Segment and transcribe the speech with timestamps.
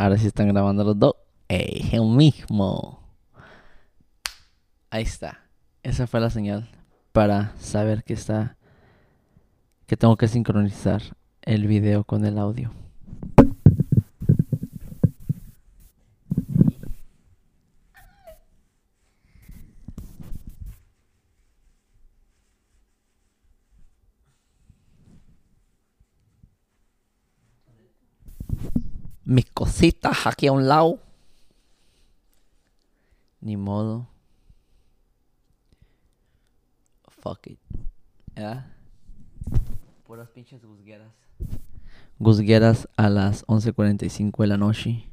[0.00, 1.16] Ahora sí están grabando los dos.
[1.48, 3.00] ¡Ey, el mismo!
[4.90, 5.40] Ahí está.
[5.82, 6.70] Esa fue la señal
[7.10, 8.56] para saber que está.
[9.86, 11.02] que tengo que sincronizar
[11.42, 12.70] el video con el audio.
[29.28, 30.98] Mis cositas aquí a un lado.
[33.42, 34.08] Ni modo.
[37.20, 37.58] Fuck it.
[38.34, 38.74] ¿Ya?
[40.06, 41.12] Puras pinches guzgueras.
[42.18, 45.10] Guzgueras a las 11.45 de la noche.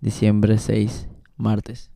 [0.00, 1.90] Diciembre 6, martes.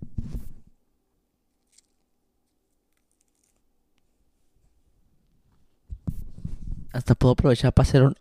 [6.93, 8.17] Hasta puedo aprovechar para hacer un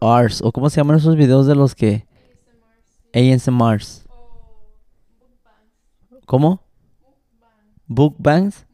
[0.00, 0.40] Ars.
[0.42, 2.06] ¿O cómo se llaman esos videos de los que...
[3.14, 4.04] ASMRs.
[6.26, 6.60] ¿Cómo?
[7.86, 8.66] Bookbangs.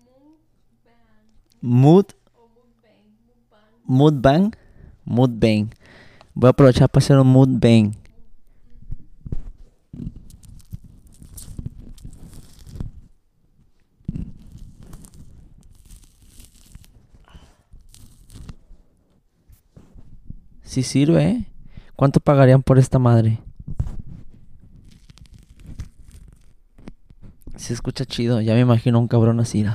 [1.60, 2.06] Mood.
[3.84, 4.52] Moodbang.
[5.04, 5.70] Moodbang.
[6.34, 8.01] Voy a aprovechar para hacer un moodbang.
[20.72, 21.44] Sí sirve, ¿eh?
[21.96, 23.40] ¿Cuánto pagarían por esta madre?
[27.56, 29.66] Se escucha chido, ya me imagino un cabrón así.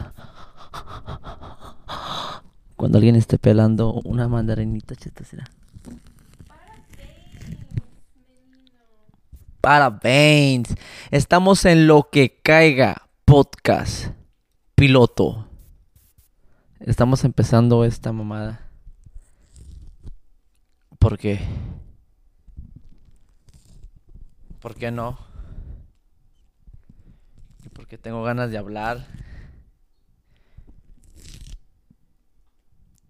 [2.75, 5.43] Cuando alguien esté pelando una mandarinita cheta será.
[9.61, 10.73] Parabéns.
[11.11, 14.07] Estamos en lo que caiga podcast
[14.73, 15.47] piloto.
[16.79, 18.66] Estamos empezando esta mamada.
[20.99, 21.39] ¿Por qué?
[24.59, 25.17] ¿Por qué no?
[27.73, 29.05] Porque tengo ganas de hablar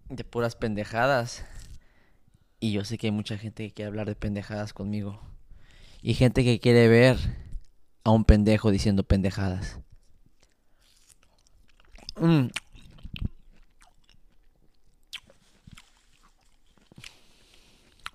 [0.10, 1.46] de puras pendejadas.
[2.60, 5.22] Y yo sé que hay mucha gente que quiere hablar de pendejadas conmigo.
[6.02, 7.18] Y gente que quiere ver
[8.04, 9.80] a un pendejo diciendo pendejadas.
[12.16, 12.48] Mm.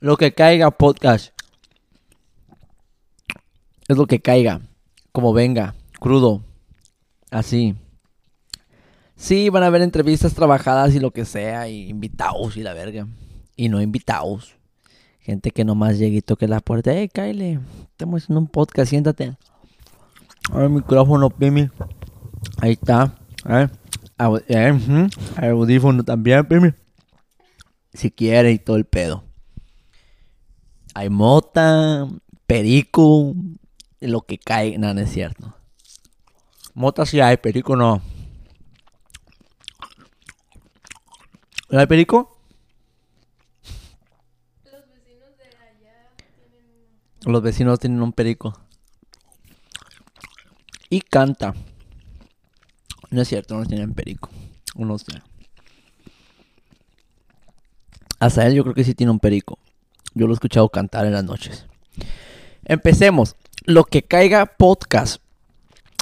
[0.02, 1.32] Lo que caiga podcast.
[3.86, 4.60] Es lo que caiga.
[5.12, 5.76] Como venga.
[6.00, 6.42] Crudo.
[7.30, 7.76] Así.
[9.14, 11.68] Sí, van a haber entrevistas trabajadas y lo que sea.
[11.68, 13.06] Y invitados y la verga.
[13.54, 14.56] Y no invitados.
[15.20, 16.92] Gente que nomás llegue y toque la puerta.
[16.92, 17.60] Eh, Kyle.
[17.92, 18.90] Estamos haciendo un podcast.
[18.90, 19.36] Siéntate.
[20.52, 21.70] el micrófono, Pimi.
[22.60, 23.14] Ahí está.
[23.48, 23.68] Eh,
[25.36, 26.72] audífono también, Pimi.
[27.94, 29.22] Si quiere y todo el pedo.
[30.94, 32.06] Hay mota,
[32.46, 33.34] perico,
[34.00, 34.76] lo que cae.
[34.78, 35.54] No, no es cierto.
[36.74, 38.02] Mota sí hay, perico no.
[41.70, 42.38] ¿No hay perico?
[44.64, 48.58] Los vecinos de allá tienen Los vecinos tienen un perico.
[50.90, 51.54] Y canta.
[53.10, 54.28] No es cierto, no tienen perico.
[54.74, 55.06] Unos.
[58.18, 59.58] Hasta él yo creo que sí tiene un perico.
[60.14, 61.66] Yo lo he escuchado cantar en las noches.
[62.64, 63.36] Empecemos.
[63.64, 65.22] Lo que caiga podcast.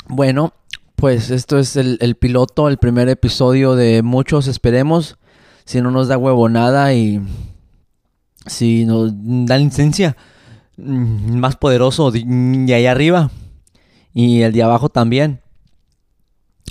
[0.09, 0.53] Bueno,
[0.97, 5.19] pues esto es el, piloto, el primer episodio de muchos, esperemos.
[5.65, 7.23] Si no nos da huevonada y
[8.47, 10.17] si nos da licencia,
[10.77, 13.31] mm, más poderoso de, de ahí arriba.
[14.13, 15.41] Y el de abajo también.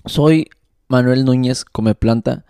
[0.05, 0.49] Soy
[0.87, 2.45] Manuel Núñez Come Planta.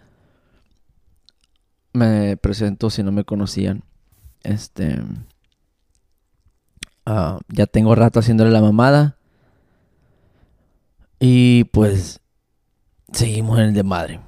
[1.93, 3.83] Me presento si no me conocían.
[4.43, 5.01] Este.
[7.05, 9.17] ah, ya tengo rato haciéndole la mamada.
[11.19, 12.21] Y pues.
[13.11, 14.19] Seguimos en el de madre.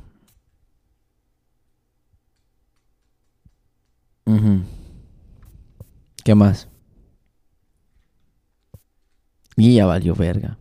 [6.24, 6.68] ¿Qué más?
[9.56, 10.58] Y ya valió verga.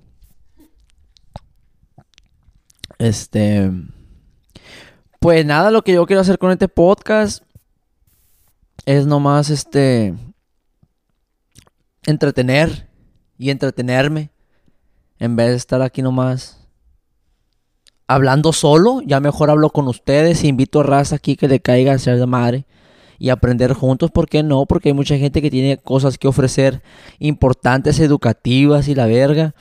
[2.98, 3.70] Este.
[5.20, 7.44] Pues nada, lo que yo quiero hacer con este podcast
[8.86, 10.14] es nomás este
[12.04, 12.88] entretener
[13.38, 14.30] y entretenerme
[15.18, 16.60] en vez de estar aquí nomás
[18.06, 21.98] hablando solo, ya mejor hablo con ustedes, invito a raza aquí que le caiga a
[21.98, 22.66] ser de madre
[23.20, 24.66] y aprender juntos, ¿por qué no?
[24.66, 26.82] Porque hay mucha gente que tiene cosas que ofrecer
[27.20, 29.54] importantes, educativas y la verga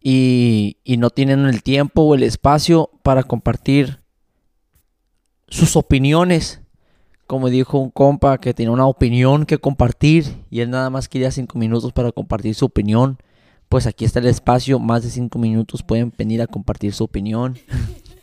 [0.00, 4.00] y, y no tienen el tiempo o el espacio para compartir
[5.48, 6.63] sus opiniones
[7.26, 11.30] como dijo un compa que tenía una opinión que compartir y él nada más quería
[11.30, 13.18] cinco minutos para compartir su opinión,
[13.68, 17.58] pues aquí está el espacio, más de cinco minutos pueden venir a compartir su opinión.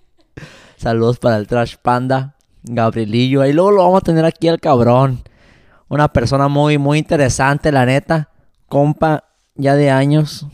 [0.78, 5.24] Saludos para el Trash Panda, Gabrielillo, ahí luego lo vamos a tener aquí al cabrón.
[5.90, 8.30] Una persona muy, muy interesante, la neta.
[8.68, 9.26] Compa,
[9.56, 10.48] ya de años.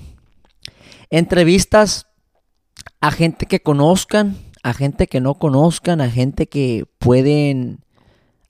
[1.11, 2.07] Entrevistas
[3.01, 7.81] a gente que conozcan, a gente que no conozcan, a gente que pueden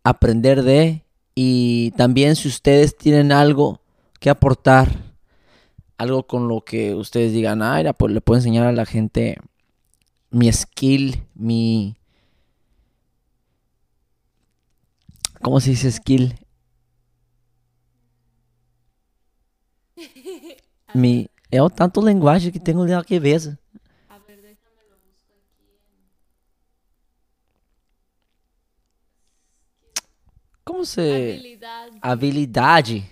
[0.10, 1.04] aprender de.
[1.36, 3.82] Y también si ustedes tienen algo
[4.20, 4.90] que aportar,
[5.98, 9.38] algo con lo que ustedes digan, ah, pues le puedo enseñar a la gente
[10.30, 11.96] mi skill, mi...
[15.42, 16.36] ¿Cómo se dice skill?
[20.94, 21.30] Mi...
[21.50, 23.58] É tanto linguagem que cabeça.
[24.10, 25.64] A ver, déjame lo busco aquí.
[30.96, 31.34] Como en se...
[31.34, 31.88] Habilidad.
[32.02, 33.10] Habilidade.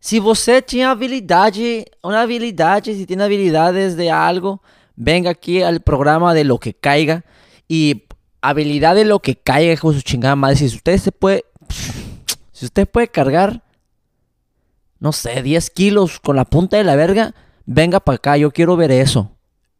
[0.00, 4.60] Se você tinha habilidade, uma habilidade, se tem habilidades de algo,
[4.96, 7.24] venga aquí al programa de lo que caiga.
[7.68, 8.04] Y
[8.40, 10.56] habilidad de lo que caiga con su chingada madre.
[10.56, 11.44] Si usted se puede.
[12.52, 13.62] Si usted puede cargar.
[14.98, 17.32] No sé, 10 kilos con la punta de la verga.
[17.66, 19.30] Venga para acá, yo quiero ver eso.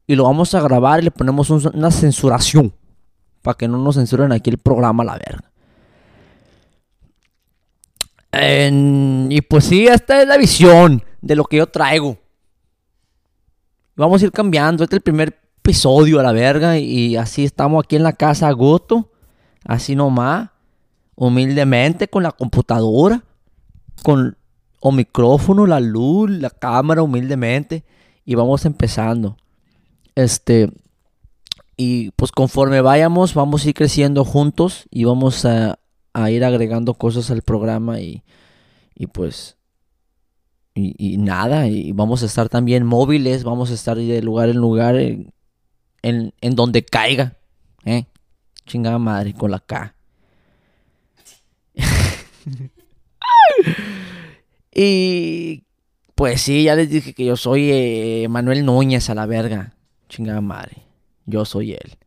[0.06, 2.72] Y lo vamos a grabar y le ponemos un- una censuración.
[3.42, 5.47] Para que no nos censuren aquí el programa la verga.
[8.40, 12.18] Y pues sí, esta es la visión de lo que yo traigo.
[13.96, 14.84] Vamos a ir cambiando.
[14.84, 16.78] Este es el primer episodio a la verga.
[16.78, 19.10] Y así estamos aquí en la casa a gusto.
[19.64, 20.50] Así nomás.
[21.16, 23.24] Humildemente con la computadora.
[24.02, 24.36] Con
[24.82, 27.84] el micrófono, la luz, la cámara, humildemente.
[28.24, 29.36] Y vamos empezando.
[30.14, 30.70] Este.
[31.76, 34.86] Y pues conforme vayamos, vamos a ir creciendo juntos.
[34.90, 35.78] Y vamos a,
[36.22, 38.00] a ir agregando cosas al programa.
[38.00, 38.22] Y,
[38.94, 39.58] y pues
[40.78, 44.96] y, nada, y vamos a estar también móviles, vamos a estar de lugar en lugar
[44.96, 45.32] en,
[46.02, 47.36] en, en donde caiga.
[47.84, 48.06] ¿eh?
[48.64, 49.94] Chingada madre con la K.
[54.74, 55.64] y
[56.14, 59.74] pues sí, ya les dije que yo soy eh, Manuel Núñez a la verga.
[60.08, 60.78] Chingada madre.
[61.26, 61.97] Yo soy él.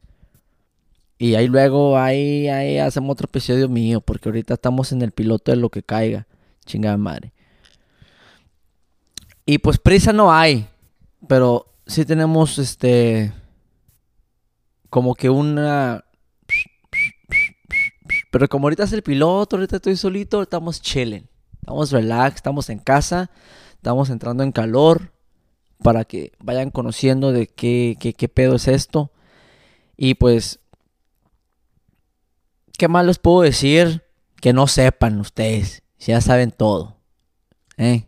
[1.22, 5.52] Y ahí luego, ahí, ahí hacemos otro episodio mío, porque ahorita estamos en el piloto
[5.52, 6.26] de lo que caiga.
[6.66, 7.32] Chingada madre.
[9.46, 10.68] Y pues prisa no hay,
[11.28, 13.32] pero sí tenemos este
[14.90, 16.04] como que una
[18.32, 21.28] pero como ahorita es el piloto, ahorita estoy solito, estamos chilling.
[21.60, 23.30] Estamos relax, estamos en casa,
[23.76, 25.12] estamos entrando en calor
[25.84, 29.12] para que vayan conociendo de qué, qué, qué pedo es esto.
[29.98, 30.61] Y pues,
[32.78, 34.04] ¿qué más les puedo decir?
[34.42, 36.98] Que no sepan ustedes, ya saben todo.
[37.78, 38.08] ¿Eh?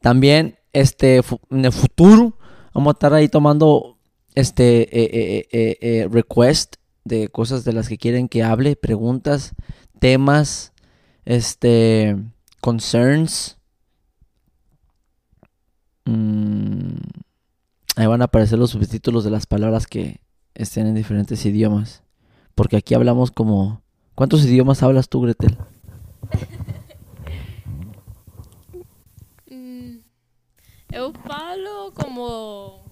[0.00, 1.20] También, este,
[1.50, 2.38] en el futuro,
[2.72, 3.98] vamos a estar ahí tomando,
[4.34, 9.54] este, eh, eh, request de cosas de las que quieren que hable, preguntas,
[9.98, 10.72] temas,
[11.24, 12.16] este,
[12.60, 13.58] concerns.
[16.04, 16.96] Mm,
[17.98, 20.20] ahí van a aparecer los subtítulos de las palabras que
[20.54, 22.02] estén en diferentes idiomas.
[22.54, 23.82] Porque aquí hablamos como...
[24.14, 25.56] ¿Cuántos idiomas hablas tú, Gretel?
[29.50, 30.00] Mm,
[30.92, 32.84] eu falo como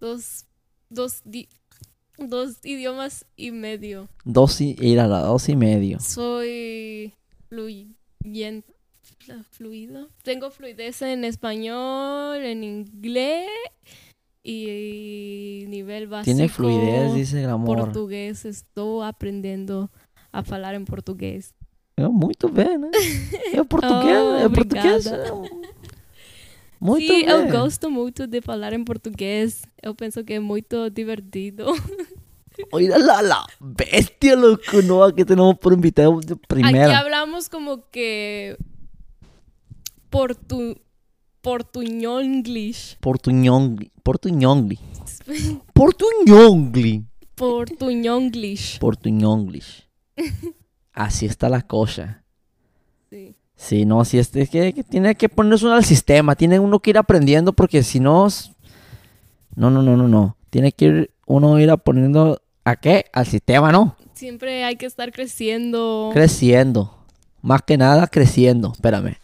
[0.00, 0.46] dos,
[0.88, 1.48] dos, di-
[2.18, 4.08] dos idiomas y medio.
[4.24, 4.74] Dos y...
[4.80, 6.00] Ir a la dos y medio.
[6.00, 7.12] Soy
[7.48, 8.74] fluyente,
[9.50, 10.08] fluido.
[10.22, 13.48] Tengo fluidez en español, en inglés
[14.42, 16.34] y nivel básico.
[16.36, 17.78] Tiene fluidez, dice el amor.
[17.78, 18.44] portugués.
[18.44, 19.90] Estoy aprendiendo
[20.32, 21.54] a hablar en portugués.
[21.96, 22.90] Eu, muito bem, né?
[23.52, 25.06] É português, Oh, é português.
[25.06, 25.32] é
[26.80, 27.28] Muito Sim, bem.
[27.28, 29.62] eu gosto muito de falar em português.
[29.82, 31.64] Eu penso que é muito divertido.
[32.72, 38.56] Oiga la, la bestia, loco, no, aquí tenemos por invitado de Aquí hablamos como que
[40.10, 40.76] portu
[41.40, 42.98] portuñonglish.
[43.00, 44.78] Portuñongli, portuñongli,
[45.74, 48.78] portuñongli, Portuñonglish.
[48.78, 49.88] portuñonglish.
[50.92, 52.24] Así está la cosa.
[53.10, 53.36] Sí.
[53.54, 56.78] Sí, no, sí, este, es que, que tiene que ponerse uno al sistema, tiene uno
[56.78, 58.28] que ir aprendiendo porque si no...
[59.56, 60.36] No, no, no, no, no.
[60.50, 63.06] Tiene que ir uno ir aprendiendo a qué?
[63.12, 63.96] Al sistema, ¿no?
[64.14, 66.10] Siempre hay que estar creciendo.
[66.12, 67.04] Creciendo.
[67.42, 68.72] Más que nada creciendo.
[68.72, 69.16] Espérame.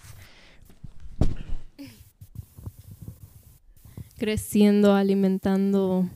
[4.25, 6.09] Creciendo, alimentando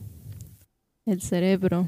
[1.05, 1.87] el cerebro.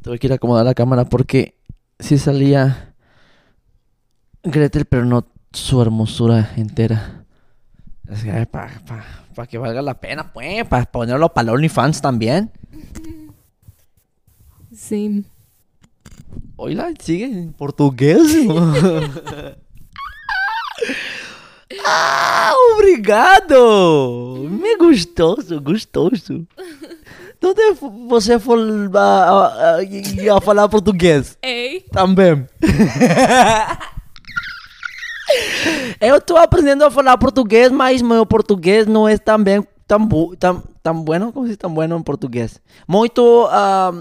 [0.00, 1.58] Tuve que ir a acomodar la cámara porque
[1.98, 2.94] sí salía
[4.42, 7.26] Gretel, pero no su hermosura entera.
[8.10, 12.50] Es que para que valga la pena, pues, para ponerlo para OnlyFans también.
[14.72, 15.26] Sí.
[16.56, 18.18] Oila, sigue en português.
[21.86, 24.48] ah, obrigado!
[24.50, 26.46] Me gostoso, gostoso.
[27.42, 27.72] Onde
[28.08, 28.58] você for
[28.94, 31.38] a, a, a falar português?
[31.40, 32.46] Ei, Também.
[36.00, 40.08] Eu tô aprendendo a falar português, mas meu português não é tão bem, tão,
[40.38, 42.60] tão, tão bueno, como se tão bueno em português.
[42.86, 43.92] Muito, ah,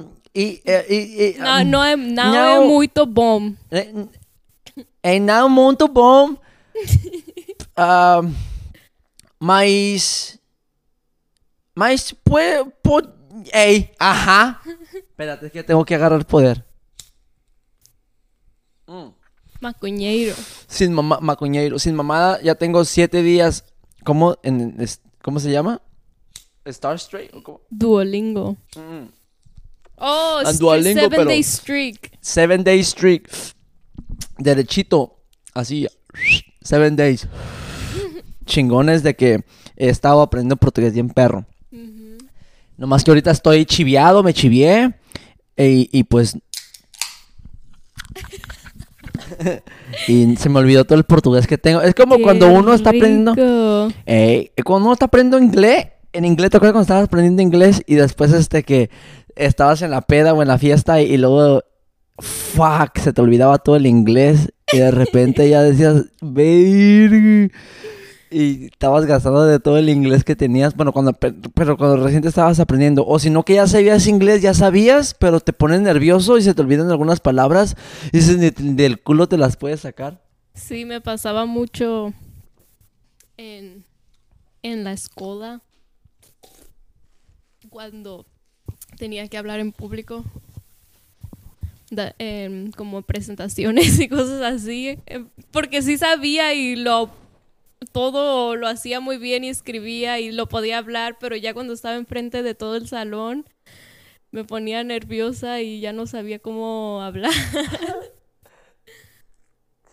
[0.41, 2.35] e, e, e, não, não, é, não, não.
[2.35, 3.53] é muito bom.
[3.71, 3.91] É,
[5.03, 6.35] é não muito bom.
[7.75, 8.21] Ah,
[9.39, 10.37] mas.
[11.75, 12.71] Mas pode.
[12.83, 13.09] pode
[13.53, 14.61] ei, ajá.
[14.93, 16.63] Espérate, es que tengo que agarrar poder.
[19.59, 20.35] Maconheiro.
[20.67, 21.79] Sin mamá, macuñeiro.
[21.79, 23.63] Sin mamá ya tengo siete días.
[24.03, 25.81] ¿Cómo, en, es- ¿cómo se llama?
[26.65, 27.33] Star Straight.
[27.33, 27.61] ¿o cómo?
[27.69, 28.55] Duolingo.
[28.75, 29.07] Mm.
[29.97, 32.11] Oh, Duolingo, seven pero- day streak.
[32.21, 33.29] Seven day streak.
[34.37, 35.17] Derechito.
[35.53, 35.87] Así.
[36.61, 37.27] Seven days.
[38.45, 39.43] Chingones de que
[39.75, 41.45] he estado aprendiendo portugués bien perro.
[42.77, 44.93] Nomás que ahorita estoy chiviado, me chivié.
[45.57, 46.37] Y, y pues.
[50.07, 51.81] y se me olvidó todo el portugués que tengo.
[51.81, 53.33] Es como cuando uno está aprendiendo.
[54.63, 58.31] cuando uno está aprendiendo inglés, en inglés, ¿te acuerdas cuando estabas aprendiendo inglés y después
[58.31, 58.89] este que
[59.39, 61.63] estabas en la peda o en la fiesta y, luego,
[62.19, 67.49] fuck, se te olvidaba todo el inglés y de repente ya decías, verga",
[68.29, 72.21] y estabas gastando de todo el inglés que tenías, bueno, cuando, pe- pero cuando recién
[72.21, 75.79] te estabas aprendiendo, o si no que ya sabías inglés, ya sabías, pero te pones
[75.79, 77.75] nervioso y se te olvidan algunas palabras
[78.11, 80.21] y ni ni del culo te las puedes sacar.
[80.55, 82.13] Sí, me pasaba mucho
[83.37, 83.85] en,
[84.61, 85.61] en la escuela
[87.69, 88.25] cuando
[88.97, 90.23] tenía que hablar en público,
[91.89, 97.09] da- em, como presentaciones y cosas así, em, porque sí sabía y lo
[97.91, 101.95] todo lo hacía muy bien y escribía y lo podía hablar, pero ya cuando estaba
[101.95, 103.45] enfrente de todo el salón
[104.31, 107.31] me ponía nerviosa y ya no sabía cómo hablar.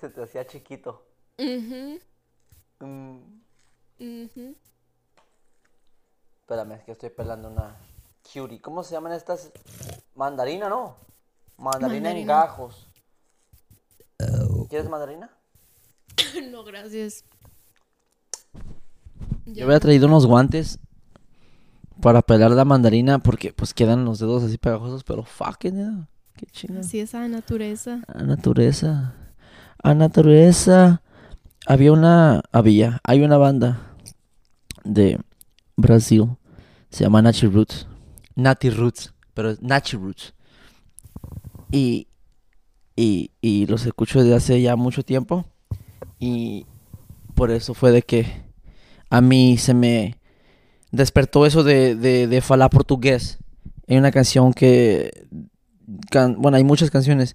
[0.00, 1.06] Se te hacía chiquito.
[1.38, 2.00] Ujú,
[2.80, 3.18] Mm.
[4.00, 4.56] ujú.
[6.40, 7.76] Espérame, es que estoy pelando una
[8.32, 8.60] cutie.
[8.60, 9.50] ¿Cómo se llaman estas?
[10.14, 10.96] Mandarina, ¿no?
[11.56, 12.34] Mandarina, en Mandarina.
[12.34, 12.88] gajos.
[14.68, 15.30] ¿Quieres mandarina?
[16.50, 17.24] No, gracias.
[19.46, 20.78] Yo había traído unos guantes
[22.00, 26.46] para pelar la mandarina porque pues quedan los dedos así pegajosos, pero fucking yeah, qué
[26.46, 26.80] chingada.
[26.80, 28.02] Así es la naturaleza.
[28.08, 29.14] A naturaleza.
[29.82, 31.02] A naturaleza.
[31.66, 32.42] Había una.
[32.52, 33.00] Había.
[33.04, 33.94] Hay una banda
[34.82, 35.20] de
[35.76, 36.36] Brasil.
[36.90, 37.86] Se llama Nachi Roots.
[38.34, 39.14] Nati Roots.
[39.34, 40.34] Pero es Nachi Roots.
[41.70, 42.08] Y.
[42.96, 45.44] Y, y los escucho desde hace ya mucho tiempo.
[46.20, 46.64] Y
[47.34, 48.44] por eso fue de que
[49.10, 50.16] a mí se me
[50.92, 53.38] despertó eso de, de, de falar portugués.
[53.88, 55.26] Hay una canción que.
[56.36, 57.34] bueno, hay muchas canciones.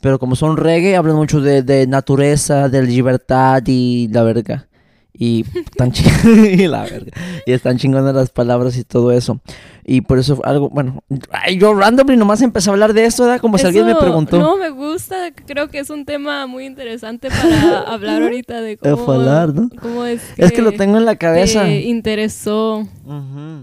[0.00, 4.68] Pero como son reggae, hablan mucho de, de naturaleza, de libertad y la verga.
[5.12, 5.44] Y
[5.76, 5.92] tan
[6.24, 7.12] y la verga.
[7.44, 9.40] Y están chingonas las palabras y todo eso.
[9.84, 13.40] Y por eso algo, bueno, ay, yo randomly nomás empecé a hablar de esto, ¿verdad?
[13.40, 14.38] Como si alguien me Eso preguntó.
[14.38, 15.32] No, me gusta.
[15.46, 19.68] Creo que es un tema muy interesante para hablar ahorita de cómo, falar, ¿no?
[19.80, 21.64] cómo es que, es que lo tengo en la cabeza.
[21.64, 22.86] te interesó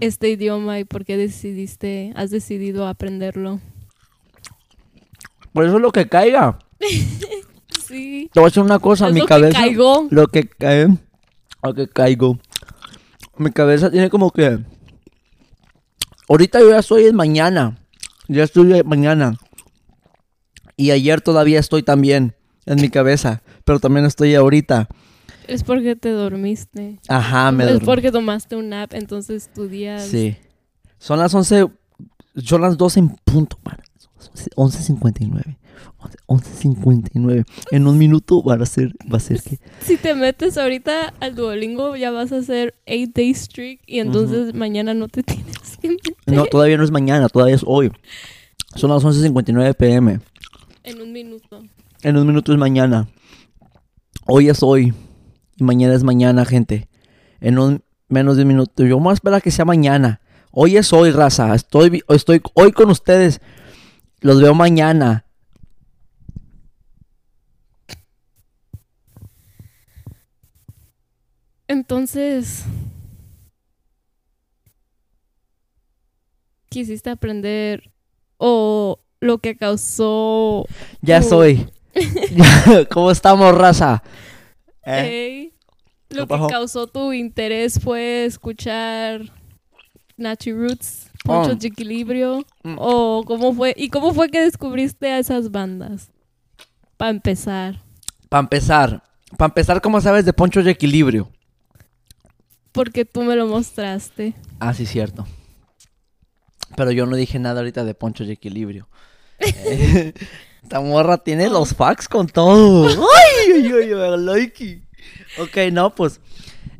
[0.00, 3.60] este idioma y por qué decidiste, has decidido aprenderlo.
[5.52, 6.58] Por eso lo que caiga.
[7.86, 8.28] Sí.
[8.34, 9.58] Te voy a decir una cosa, Es mi lo que cabeza.
[9.60, 10.06] caigó.
[10.10, 10.88] Lo que cae.
[11.62, 12.38] Lo que caigo.
[13.38, 14.58] Mi cabeza tiene como que.
[16.28, 17.78] Ahorita yo ya estoy en mañana.
[18.28, 19.38] Ya estoy en mañana.
[20.76, 22.34] Y ayer todavía estoy también
[22.66, 23.42] en mi cabeza.
[23.64, 24.88] Pero también estoy ahorita.
[25.46, 27.00] Es porque te dormiste.
[27.08, 27.86] Ajá, me es dormí.
[27.86, 29.98] porque tomaste un nap, entonces tu día...
[29.98, 30.36] Sí.
[30.98, 31.68] Son las 11.
[32.44, 33.78] Son las 12 en punto, man.
[34.56, 35.56] 11.59.
[36.26, 37.44] 11.59.
[37.70, 39.58] En un minuto va a ser, va a ser que.
[39.80, 44.54] Si te metes ahorita al Duolingo, ya vas a hacer 8 day streak y entonces
[44.54, 47.90] mañana no te tienes que meter No, todavía no es mañana, todavía es hoy.
[48.74, 50.20] Son las 11.59 pm.
[50.84, 51.62] en un minuto.
[52.02, 53.08] En un minuto es mañana.
[54.26, 54.94] Hoy es hoy.
[55.56, 56.88] Y mañana es mañana, gente.
[57.40, 58.84] En un menos de un minuto.
[58.84, 60.20] Yo más espera que sea mañana.
[60.52, 61.54] Hoy es hoy, raza.
[61.54, 63.40] Estoy, estoy hoy con ustedes.
[64.20, 65.24] Los veo mañana.
[71.68, 72.64] Entonces,
[76.70, 77.90] quisiste aprender
[78.38, 80.64] o lo que causó...
[81.02, 81.68] Ya soy.
[82.90, 84.02] ¿Cómo estamos, raza?
[84.84, 85.00] ¿Eh?
[85.06, 85.52] Ey,
[86.10, 89.22] lo que causó tu interés fue escuchar
[90.16, 91.54] Nachi Roots, Mucho Oh.
[91.54, 92.76] de Equilibrio, Mm.
[92.78, 96.10] o cómo fue, y cómo fue que descubriste a esas bandas,
[96.96, 97.82] para empezar,
[98.30, 99.02] Para empezar.
[99.36, 101.28] Para empezar, ¿cómo sabes de Poncho de Equilibrio?
[102.78, 104.34] Porque tú me lo mostraste.
[104.60, 105.26] Ah, sí, cierto.
[106.76, 108.88] Pero yo no dije nada ahorita de Poncho de Equilibrio.
[109.40, 110.14] Eh,
[110.62, 112.86] Esta morra tiene los facts con todo.
[112.88, 114.84] ¡Ay, ay, ay, ay, I like it.
[115.40, 116.20] Ok, no, pues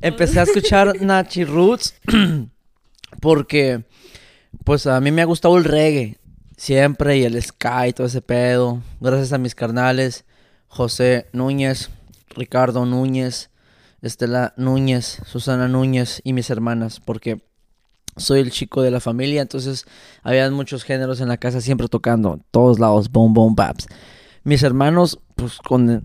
[0.01, 1.97] empecé a escuchar Nachi Roots
[3.21, 3.83] porque,
[4.63, 6.17] pues a mí me ha gustado el reggae
[6.57, 8.85] siempre y el ska y todo ese pedo.
[9.01, 10.25] Gracias a mis carnales,
[10.69, 11.91] José Núñez,
[12.37, 13.51] Ricardo Núñez,
[14.03, 17.41] Estela Núñez, Susana Núñez y mis hermanas, porque
[18.17, 19.87] soy el chico de la familia, entonces
[20.23, 23.87] había muchos géneros en la casa siempre tocando, todos lados, boom, boom, baps.
[24.45, 26.05] Mis hermanos, pues con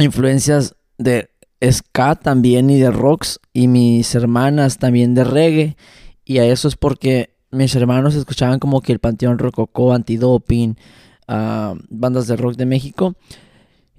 [0.00, 1.30] influencias de
[1.62, 5.76] ska también y de rocks, y mis hermanas también de reggae,
[6.24, 10.76] y a eso es porque mis hermanos escuchaban como que el Panteón Rococó, Antidoping,
[11.28, 13.14] ah, bandas de rock de México,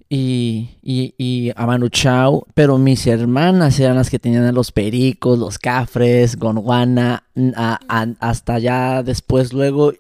[0.10, 4.72] y, y, y a Manu Chao, pero mis hermanas eran las que tenían a los
[4.72, 9.94] pericos, los cafres, Gondwana, n- a- a- hasta ya después, luego,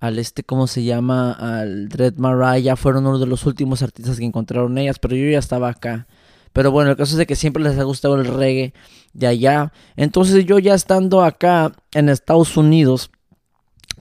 [0.00, 1.32] al este, ¿cómo se llama?
[1.32, 5.38] Al Dread Mariah, fueron uno de los últimos artistas que encontraron ellas, pero yo ya
[5.38, 6.06] estaba acá.
[6.52, 8.74] Pero bueno, el caso es de que siempre les ha gustado el reggae
[9.12, 9.72] de allá.
[9.96, 13.10] Entonces yo ya estando acá en Estados Unidos,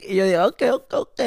[0.06, 1.20] Y yo digo, ok, ok, ok.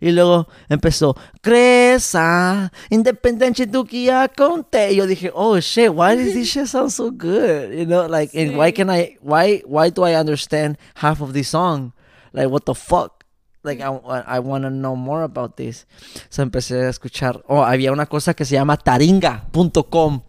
[0.00, 4.92] Y luego empezó, Cresa, independencia tu guía conte.
[4.92, 7.72] Y yo dije, oh shit, why does this shit sound so good?
[7.72, 8.74] You know, like, and why Sí.
[8.76, 11.92] can I, why, why do I understand half of this song?
[12.32, 13.21] Like, what the fuck?
[13.64, 15.86] Like, I, want to know more about this.
[16.28, 17.44] So empecé a escuchar.
[17.46, 20.22] Oh, había una cosa que se llama taringa.com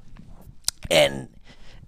[0.89, 1.29] en,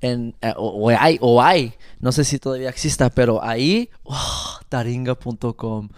[0.02, 5.90] en eh, o, hay, o hay, no sé si todavía exista, pero ahí, oh, taringa.com.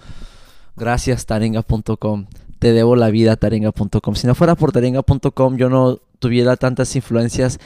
[0.76, 2.28] Gracias, taringa.com.
[2.60, 4.16] Te debo la vida, taringa.com.
[4.16, 7.60] Si no fuera por taringa.com, yo no tuviera tantas influencias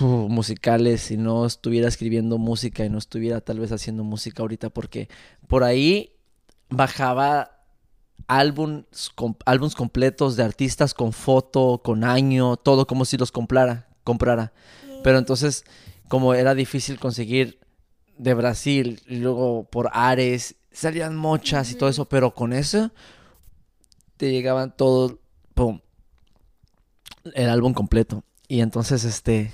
[0.00, 5.08] musicales, si no estuviera escribiendo música y no estuviera tal vez haciendo música ahorita, porque
[5.48, 6.13] por ahí
[6.76, 7.50] bajaba
[8.26, 13.88] álbums, com- álbums completos de artistas con foto, con año, todo como si los comprara,
[14.02, 14.52] comprara.
[15.02, 15.64] Pero entonces,
[16.08, 17.58] como era difícil conseguir
[18.16, 22.90] de Brasil, y luego por Ares, salían mochas y todo eso, pero con eso
[24.16, 25.16] te llegaban todos,
[25.54, 25.80] pum,
[27.34, 28.24] el álbum completo.
[28.48, 29.52] Y entonces, este,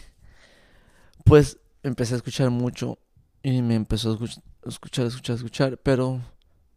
[1.25, 2.99] pues empecé a escuchar mucho
[3.43, 6.21] y me empezó a escuch- escuchar, escuchar, escuchar, pero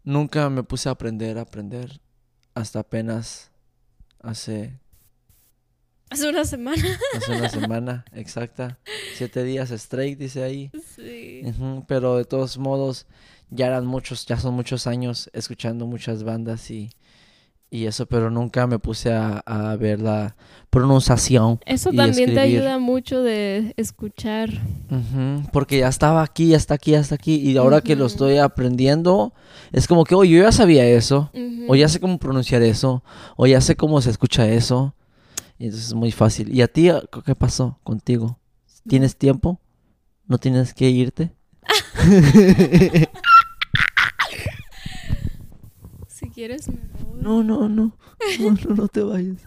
[0.04, 2.00] nunca me puse a aprender, a aprender,
[2.54, 3.52] hasta apenas
[4.22, 4.80] hace
[6.13, 7.00] Hace una semana.
[7.16, 8.78] Hace una semana exacta.
[9.16, 10.70] Siete días straight, dice ahí.
[10.96, 11.42] Sí.
[11.88, 13.08] Pero de todos modos,
[13.50, 16.92] ya eran muchos, ya son muchos años escuchando muchas bandas y,
[17.74, 20.36] y eso, pero nunca me puse a, a ver la
[20.70, 21.60] pronunciación.
[21.66, 24.52] Eso también te ayuda mucho de escuchar.
[25.52, 27.34] Porque ya estaba aquí, ya está aquí, ya está aquí.
[27.36, 29.34] Y ahora que lo estoy aprendiendo,
[29.72, 31.32] es como que, oye, yo ya sabía eso.
[31.68, 33.04] O ya sé cómo pronunciar eso.
[33.38, 34.94] O ya sé cómo se escucha eso.
[35.58, 36.54] Y entonces es muy fácil.
[36.56, 36.92] ¿Y a ti
[37.26, 38.38] qué pasó contigo?
[38.88, 39.60] ¿Tienes tiempo?
[40.28, 41.34] ¿No tienes que irte?
[46.23, 47.22] Si quieres, me voy.
[47.22, 47.98] No, no, no.
[48.39, 49.41] No, no, no te vayas.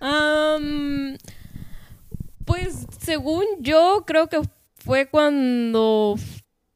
[0.00, 1.16] Am,
[2.44, 4.40] Pues según yo, creo que
[4.76, 6.16] fue cuando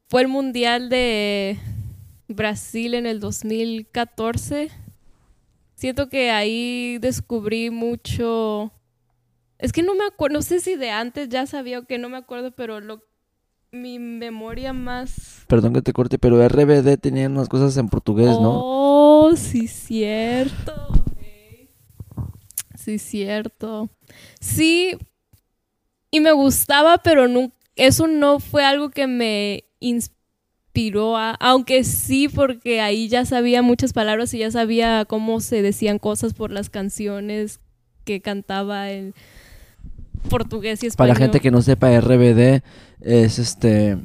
[0.08, 1.58] fue el Mundial de
[2.28, 4.70] Brasil en el 2014.
[5.74, 8.72] Siento que ahí descubrí mucho...
[9.58, 12.08] Es que no me acuerdo, no sé si de antes ya sabía o que no
[12.10, 13.02] me acuerdo, pero lo,
[13.72, 15.44] mi memoria más...
[15.48, 18.60] Perdón que te corte, pero RBD tenía unas cosas en portugués, ¿no?
[18.64, 20.72] Oh, sí, cierto.
[22.76, 23.90] Sí, cierto.
[24.40, 24.96] Sí,
[26.10, 27.26] y me gustaba, pero
[27.74, 33.92] eso no fue algo que me inspiró a, aunque sí, porque ahí ya sabía muchas
[33.92, 37.60] palabras y ya sabía cómo se decían cosas por las canciones
[38.04, 39.14] que cantaba en
[40.28, 41.08] portugués y español.
[41.08, 42.62] Para la gente que no sepa, RBD
[43.00, 43.98] es este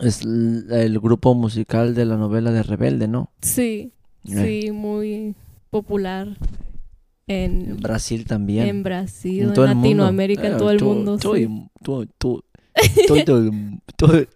[0.00, 3.30] es el grupo musical de la novela de Rebelde, ¿no?
[3.42, 3.92] Sí,
[4.28, 4.60] Eh.
[4.64, 5.34] sí, muy
[5.70, 6.28] popular
[7.26, 8.66] En en, Brasil también.
[8.68, 9.82] en Brasil, en, todo mundo.
[9.82, 11.12] Latinoamérica, en todo el mundo.
[11.14, 11.18] El-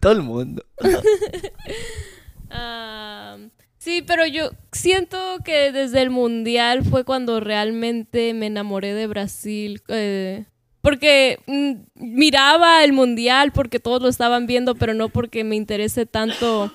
[0.00, 0.62] todo el mundo.
[2.50, 3.36] Ah,
[3.78, 9.82] sí, pero yo siento que desde el mundial fue cuando realmente me enamoré de Brasil.
[9.88, 10.44] eh,
[10.86, 16.06] porque mm, miraba el mundial porque todos lo estaban viendo, pero no porque me interese
[16.06, 16.70] tanto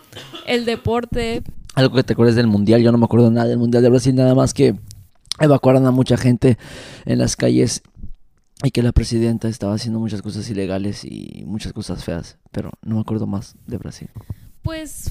[0.45, 1.43] el deporte.
[1.75, 4.13] Algo que te acuerdes del mundial, yo no me acuerdo nada del mundial de Brasil,
[4.13, 4.75] nada más que
[5.39, 6.57] evacuaron a mucha gente
[7.05, 7.83] en las calles
[8.61, 12.95] y que la presidenta estaba haciendo muchas cosas ilegales y muchas cosas feas, pero no
[12.95, 14.09] me acuerdo más de Brasil.
[14.61, 15.09] Pues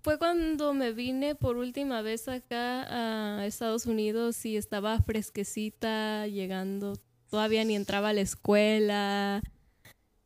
[0.00, 6.94] fue cuando me vine por última vez acá a Estados Unidos y estaba fresquecita, llegando,
[7.28, 9.42] todavía ni entraba a la escuela.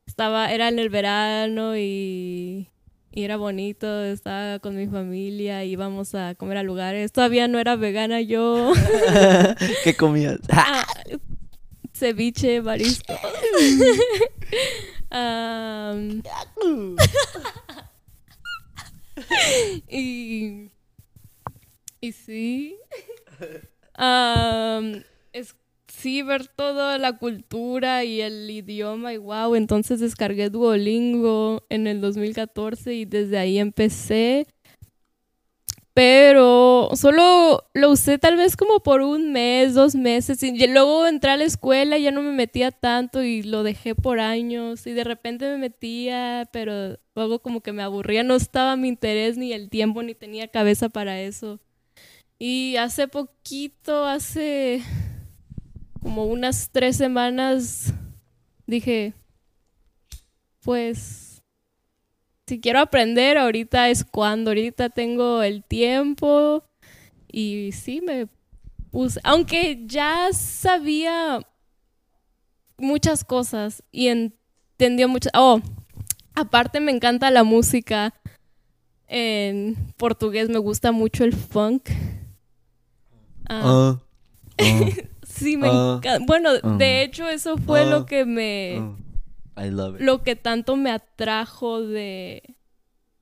[0.07, 2.69] Estaba, era en el verano y,
[3.13, 7.13] y era bonito, estaba con mi familia, íbamos a comer a lugares.
[7.13, 8.73] Todavía no era vegana yo.
[9.85, 10.39] ¿Qué comías?
[10.51, 10.87] Ah,
[11.95, 13.15] ceviche, marisco.
[15.11, 16.23] Am,
[19.89, 20.71] y,
[22.01, 22.77] y sí.
[25.33, 25.55] Es,
[26.03, 29.55] sí, ver toda la cultura y el idioma y wow.
[29.55, 34.47] Entonces descargué Duolingo en el 2014 y desde ahí empecé.
[35.95, 40.43] Pero solo lo usé tal vez como por un mes, dos meses.
[40.43, 43.95] Y luego entré a la escuela y ya no me metía tanto y lo dejé
[43.95, 44.87] por años.
[44.87, 48.23] Y de repente me metía, pero luego como que me aburría.
[48.25, 51.61] No estaba mi interés ni el tiempo ni tenía cabeza para eso.
[52.39, 54.83] Y hace poquito, hace
[56.03, 57.95] como unas tres semanas,
[58.67, 59.15] dije,
[60.61, 61.43] pues
[62.47, 66.65] si quiero aprender, ahorita es cuando, ahorita tengo el tiempo.
[67.31, 68.29] Y sí me
[68.91, 71.41] puse, aunque ya sabía
[72.77, 75.61] muchas cosas y entendió muchas, oh,
[76.35, 78.13] aparte me encanta la música
[79.07, 81.89] en portugués, me gusta mucho el funk.
[83.49, 83.99] Ah,
[85.43, 86.25] sí, me ah, encanta.
[86.27, 88.77] Bueno, ah, de hecho eso fue ah, lo que me
[89.57, 90.01] I love it.
[90.01, 92.57] lo que tanto me atrajo de,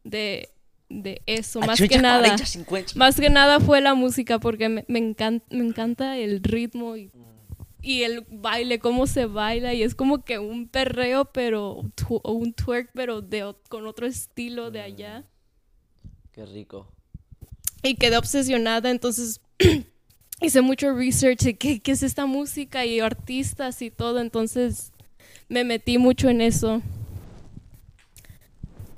[0.04, 0.50] de,
[0.88, 2.36] de eso, más que nada.
[2.94, 7.10] Más que nada fue la música porque me, me, encan- me encanta el ritmo y,
[7.82, 12.52] y el baile, cómo se baila y es como que un perreo, pero o un
[12.52, 15.24] twerk, pero de, con otro estilo de allá.
[16.32, 16.86] Qué rico.
[17.82, 19.40] Y quedé obsesionada, entonces
[20.40, 24.92] hice mucho research de qué, qué es esta música y artistas y todo, entonces
[25.48, 26.80] me metí mucho en eso.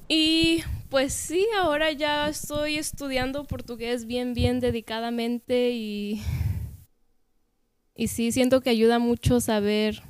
[0.09, 6.23] Y pues sí, ahora ya estoy estudiando portugués bien, bien dedicadamente y,
[7.97, 10.03] y sí, siento que ayuda mucho saber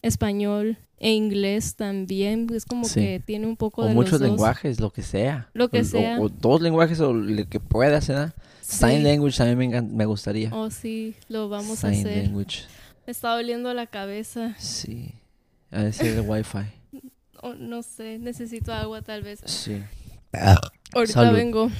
[0.00, 3.00] español e inglés también, es como Sí.
[3.00, 4.28] que tiene un poco O de muchos los dos.
[4.30, 5.50] lenguajes, lo que sea.
[5.52, 6.20] Lo que O- sea.
[6.20, 8.34] O, dos lenguajes o lo que puedas, ¿verdad?
[8.70, 10.50] Sign language a mí me, me gustaría.
[10.54, 12.24] Oh, sí, lo vamos a Sign hacer.
[12.24, 12.64] language.
[13.06, 14.54] Me está doliendo la cabeza.
[14.58, 15.14] Sí.
[15.70, 16.58] A decir el wifi.
[17.40, 19.40] Oh, no sé, necesito agua tal vez.
[19.46, 19.80] Sí.
[20.92, 21.36] Ahorita Salud.
[21.36, 21.70] vengo.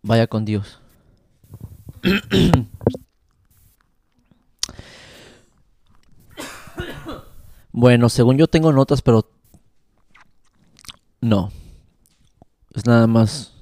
[0.00, 0.80] Vaya con Dios.
[7.72, 9.28] bueno, según yo tengo notas, pero
[11.20, 11.50] no.
[12.74, 13.52] Es nada más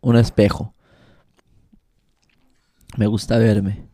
[0.00, 0.74] un espejo.
[3.00, 3.88] Me gusta verme.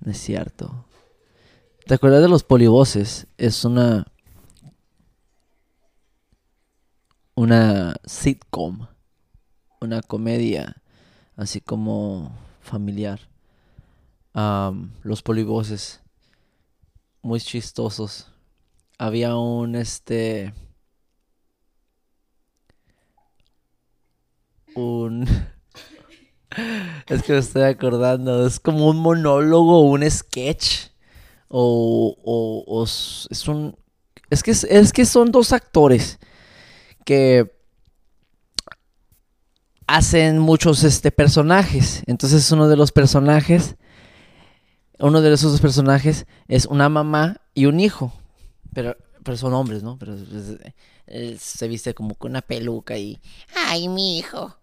[0.00, 0.84] No es cierto.
[1.86, 3.26] ¿Te acuerdas de los polivoces?
[3.38, 4.06] Es una
[7.34, 8.86] una sitcom,
[9.80, 10.82] una comedia
[11.36, 13.30] así como familiar.
[14.34, 16.02] Am, los polivoces
[17.22, 18.30] muy chistosos.
[18.98, 20.52] había un este
[24.74, 25.26] un
[27.08, 30.88] es que me estoy acordando es como un monólogo un sketch
[31.48, 33.76] o, o- es un
[34.30, 36.18] es que es que son dos actores
[37.04, 37.50] que
[39.86, 43.76] hacen muchos este personajes entonces uno de los personajes
[44.98, 48.12] uno de esos dos personajes es una mamá y un hijo.
[48.72, 49.98] Pero, pero son hombres, ¿no?
[49.98, 50.58] Pero pues,
[51.06, 53.20] él se viste como con una peluca y.
[53.66, 54.56] ¡Ay, mi hijo!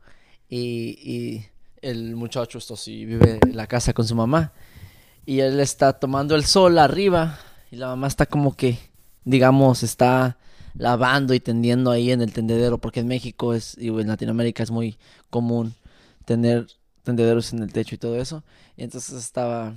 [0.49, 1.45] Y, y
[1.81, 4.53] el muchacho está así, vive en la casa con su mamá.
[5.25, 7.39] Y él está tomando el sol arriba.
[7.71, 8.77] Y la mamá está como que,
[9.23, 10.37] digamos, está
[10.73, 12.77] lavando y tendiendo ahí en el tendedero.
[12.77, 14.97] Porque en México es, y en Latinoamérica es muy
[15.29, 15.73] común
[16.25, 16.67] tener
[17.03, 18.43] tendederos en el techo y todo eso.
[18.77, 19.73] Y entonces estaba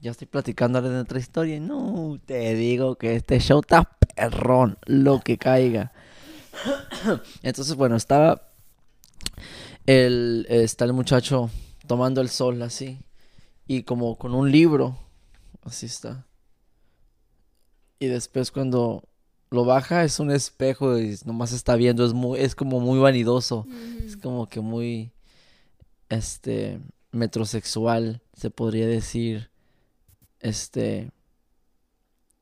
[0.00, 4.78] ya estoy platicándole de otra historia y no te digo que este show está perrón,
[4.84, 5.92] lo que caiga.
[7.42, 8.42] Entonces, bueno, estaba
[9.86, 11.50] el, está el muchacho
[11.86, 12.98] tomando el sol así
[13.66, 14.98] y como con un libro,
[15.62, 16.26] así está.
[17.98, 19.08] Y después cuando
[19.50, 23.66] lo baja es un espejo y nomás está viendo, es muy, es como muy vanidoso,
[24.04, 25.12] es como que muy,
[26.08, 26.80] este,
[27.12, 29.50] metrosexual, se podría decir.
[30.40, 31.10] Este,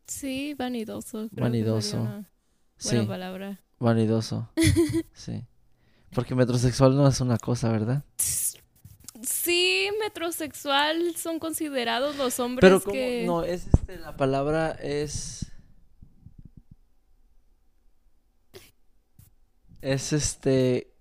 [0.07, 1.18] Sí, vanidoso.
[1.18, 2.00] creo que Vanidoso.
[2.02, 2.30] una
[2.76, 3.61] sí, Buena palabra.
[3.78, 4.48] vanidoso.
[5.14, 5.44] Sí.
[6.14, 8.05] Porque metrosexual no es una cosa, ¿verdad?
[9.22, 13.24] Sí, metrosexual son considerados los hombres Pero como, que...
[13.27, 15.50] no, es este, la palabra es...
[19.81, 20.92] Es este...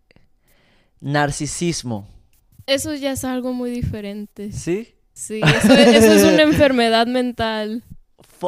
[1.00, 2.08] Narcisismo.
[2.66, 4.52] Eso ya es algo muy diferente.
[4.52, 4.96] ¿Sí?
[5.14, 7.84] Sí, eso, eso es una enfermedad mental.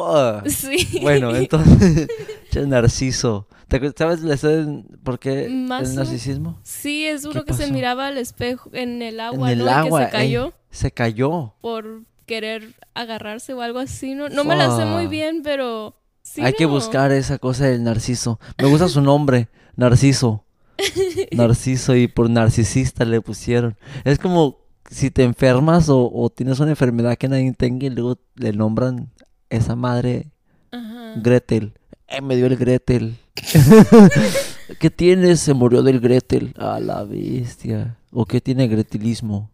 [0.04, 0.46] Fuck.
[0.50, 0.98] Sí.
[1.02, 2.08] Bueno, entonces...
[2.50, 3.48] che, narciso.
[3.68, 4.66] ¿Te acuer- ¿Sabes la historia
[5.02, 6.58] por qué Más el narcisismo?
[6.62, 9.70] Sí, es ¿Qué uno que se miraba al espejo en el agua, en el ¿no?
[9.72, 10.00] Agua.
[10.00, 11.54] que se cayó se cayó.
[11.60, 14.14] por querer agarrarse o algo así.
[14.14, 15.96] No, no me la sé muy bien, pero...
[16.22, 18.38] sí, Hay que buscar esa cosa del narciso.
[18.58, 20.44] Me gusta su nombre, Narciso.
[21.32, 23.76] Narciso y por narcisista le pusieron.
[24.04, 24.58] Es como
[24.90, 29.10] si te enfermas o, o tienes una enfermedad que nadie tenga y luego le nombran
[29.50, 30.30] esa madre
[30.70, 31.14] Ajá.
[31.16, 31.72] Gretel.
[32.08, 33.16] Eh, me dio el Gretel.
[34.80, 35.40] ¿Qué tienes?
[35.40, 36.54] Se murió del Gretel.
[36.58, 37.98] A la bestia.
[38.10, 39.50] ¿O qué tiene gretilismo?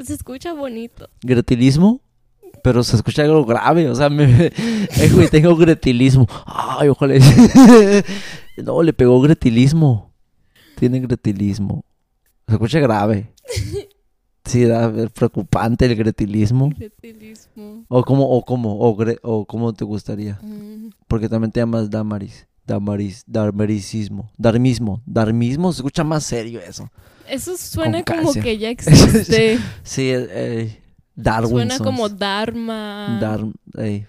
[0.00, 1.08] Se escucha bonito.
[1.22, 2.00] ¿Gretilismo?
[2.62, 4.46] Pero se escucha algo grave, o sea, me...
[4.46, 6.26] Eh, güey, tengo gretilismo.
[6.46, 7.14] Ay, ojalá.
[8.56, 10.12] No, le pegó gretilismo.
[10.76, 11.84] Tiene gretilismo.
[12.46, 13.32] Se escucha grave.
[14.44, 16.70] Sí, da preocupante el gretilismo.
[16.76, 17.84] Gretilismo.
[17.88, 20.38] O como, o como, o, gre- o cómo te gustaría.
[20.42, 20.88] Mm.
[21.06, 22.46] Porque también te llamas Damaris.
[22.66, 24.30] Damaris, Darmericismo.
[24.36, 25.00] Darmismo.
[25.06, 26.90] Darmismo se escucha más serio eso.
[27.28, 29.58] Eso suena como que ya existe.
[29.84, 30.80] Sí, eh,
[31.14, 31.50] Darwin.
[31.52, 33.18] suena como Dharma.
[33.20, 33.44] Dar,
[33.78, 34.06] eh,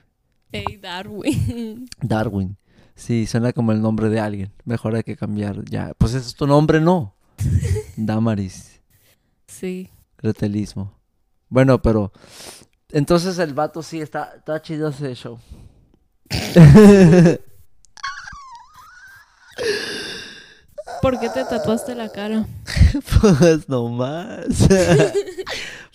[0.51, 1.87] Ey, Darwin.
[2.01, 2.57] Darwin.
[2.95, 4.51] Sí, suena como el nombre de alguien.
[4.65, 5.93] Mejor hay que cambiar ya.
[5.97, 7.13] Pues ese es tu nombre, ¿no?
[7.97, 8.81] Damaris.
[9.47, 9.89] sí.
[10.23, 10.97] Gretelismo.
[11.49, 12.11] Bueno, pero...
[12.89, 15.37] Entonces el vato sí está, está chido ese show.
[21.01, 22.47] ¿Por qué te tatuaste la cara?
[23.21, 24.45] pues no más.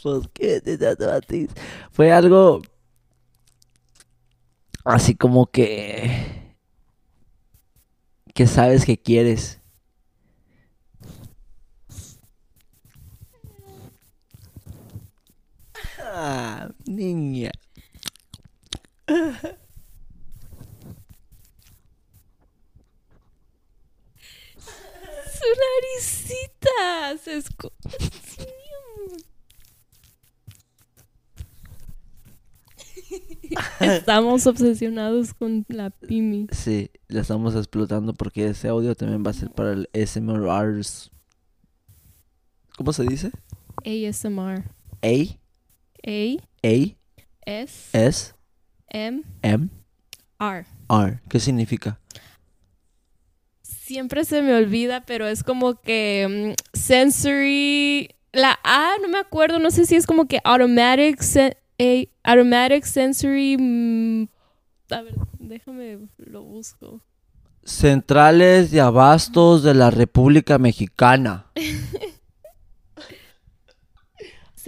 [0.02, 1.48] pues qué te tatuaste?
[1.90, 2.60] Fue algo...
[4.84, 6.54] Así como que...
[8.34, 9.60] Que sabes que quieres.
[16.20, 17.52] Ah, niña.
[25.36, 27.18] Su naricita.
[27.22, 27.72] Se escu-
[33.80, 36.46] Estamos obsesionados con la Pimi.
[36.52, 41.10] Sí, la estamos explotando porque ese audio también va a ser para el SMRs.
[42.76, 43.30] ¿Cómo se dice?
[43.84, 44.64] ASMR.
[45.02, 45.38] A,
[46.06, 46.96] A A,
[47.46, 48.34] S S,
[48.88, 49.68] M M,
[50.38, 50.66] R.
[50.88, 51.20] R.
[51.28, 51.98] ¿Qué significa?
[53.62, 58.10] Siempre se me olvida, pero es como que mm, sensory.
[58.32, 62.84] La A no me acuerdo, no sé si es como que automatic, sen- a- automatic
[62.84, 63.56] sensory.
[63.58, 64.28] mm,
[64.90, 67.00] a ver, déjame lo busco.
[67.64, 71.46] Centrales de abastos de la República Mexicana.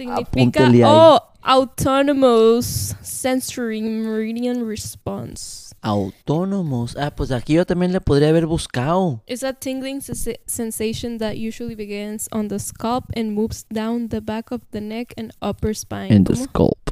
[0.05, 5.73] Significa oh, autonomous sensory meridian response.
[5.83, 6.95] Autónomos.
[6.95, 9.23] Ah, pues aquí yo también le podría haber buscado.
[9.27, 14.21] It's a tingling sensa- sensation that usually begins on the scalp and moves down the
[14.21, 16.23] back of the neck and upper spine.
[16.23, 16.89] The ¿Cómo, scalp.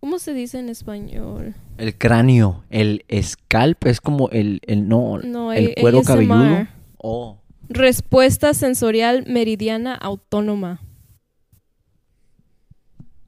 [0.00, 1.54] cómo se dice en español?
[1.78, 2.64] El cráneo.
[2.70, 6.06] El scalp es como el, el no, No, el cuero ASMR.
[6.26, 6.66] cabelludo.
[6.98, 7.38] Oh.
[7.68, 10.80] Respuesta sensorial meridiana autónoma.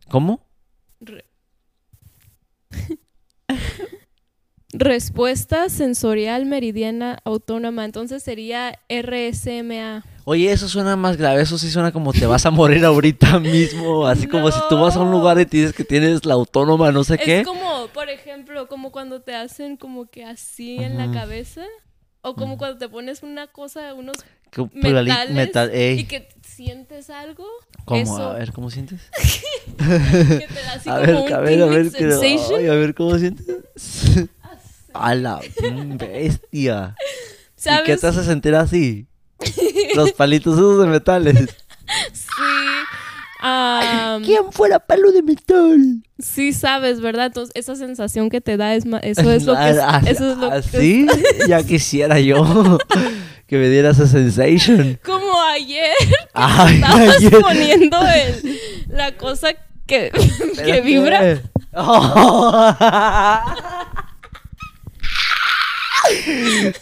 [0.08, 0.46] ¿Cómo?
[1.00, 1.24] Re-
[4.76, 7.84] Respuesta sensorial meridiana autónoma.
[7.84, 10.04] Entonces sería RSMA.
[10.24, 11.42] Oye, eso suena más grave.
[11.42, 14.06] Eso sí suena como te vas a morir ahorita mismo.
[14.06, 16.90] Así como si tú vas a un lugar y te dices que tienes la autónoma,
[16.90, 17.40] no sé qué.
[17.40, 21.62] Es como, por ejemplo, como cuando te hacen como que así en la cabeza.
[22.22, 24.16] O como cuando te pones una cosa, unos
[24.72, 27.46] metales metal- y que sientes algo.
[27.84, 28.00] ¿Cómo?
[28.00, 28.22] Eso.
[28.30, 29.00] A ver, ¿cómo sientes?
[29.76, 31.90] Que te da así a como ver, un a ver, a ver,
[32.56, 33.46] ay, a ver, ¿cómo sientes?
[34.94, 35.40] A la
[35.98, 36.94] bestia.
[37.00, 38.00] ¿Y qué ¿Sabes?
[38.00, 39.08] te hace sentir así?
[39.96, 41.48] Los palitos esos de metales.
[42.12, 42.28] Sí.
[43.40, 46.02] Am, ¿Quién fuera palo de metal?
[46.18, 47.26] sí sabes, ¿verdad?
[47.26, 50.30] Entonces, esa sensación que te da es ma- eso es lo que es- Ah, eso
[50.32, 51.06] es lo que ¿Así?
[51.48, 52.78] Ya quisiera yo
[53.48, 54.98] que me diera esa sensation.
[55.04, 55.92] como ayer
[56.34, 59.48] Ay, estabas poniendo el- la cosa
[59.86, 60.10] que,
[60.64, 61.40] que vibra.
[61.74, 62.74] Oh.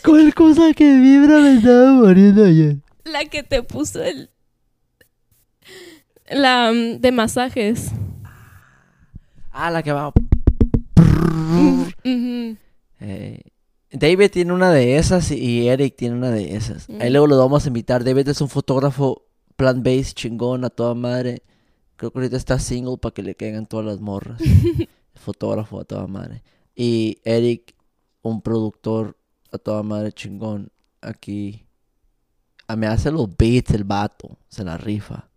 [0.05, 2.77] ¿Cuál cosa que vibra me estaba muriendo ayer?
[3.05, 4.31] La que te puso el
[6.31, 7.91] la mm, de masajes.
[9.51, 10.13] Ah, la que va.
[13.01, 13.41] Eh,
[13.91, 16.89] David tiene una de esas y Eric tiene una de esas.
[17.01, 18.05] Ahí luego lo vamos a invitar.
[18.05, 19.23] David es un fotógrafo
[19.57, 21.43] plant-based chingón a toda madre.
[21.97, 24.41] Creo que ahorita está single para que le caigan todas las morras.
[25.15, 26.43] fotógrafo a toda madre.
[26.75, 27.75] Y Eric,
[28.23, 29.17] un productor
[29.53, 30.71] a toda madre chingón.
[31.01, 31.67] Aquí.
[32.69, 34.39] A me hace los beats el vato.
[34.49, 35.29] Se la rifa.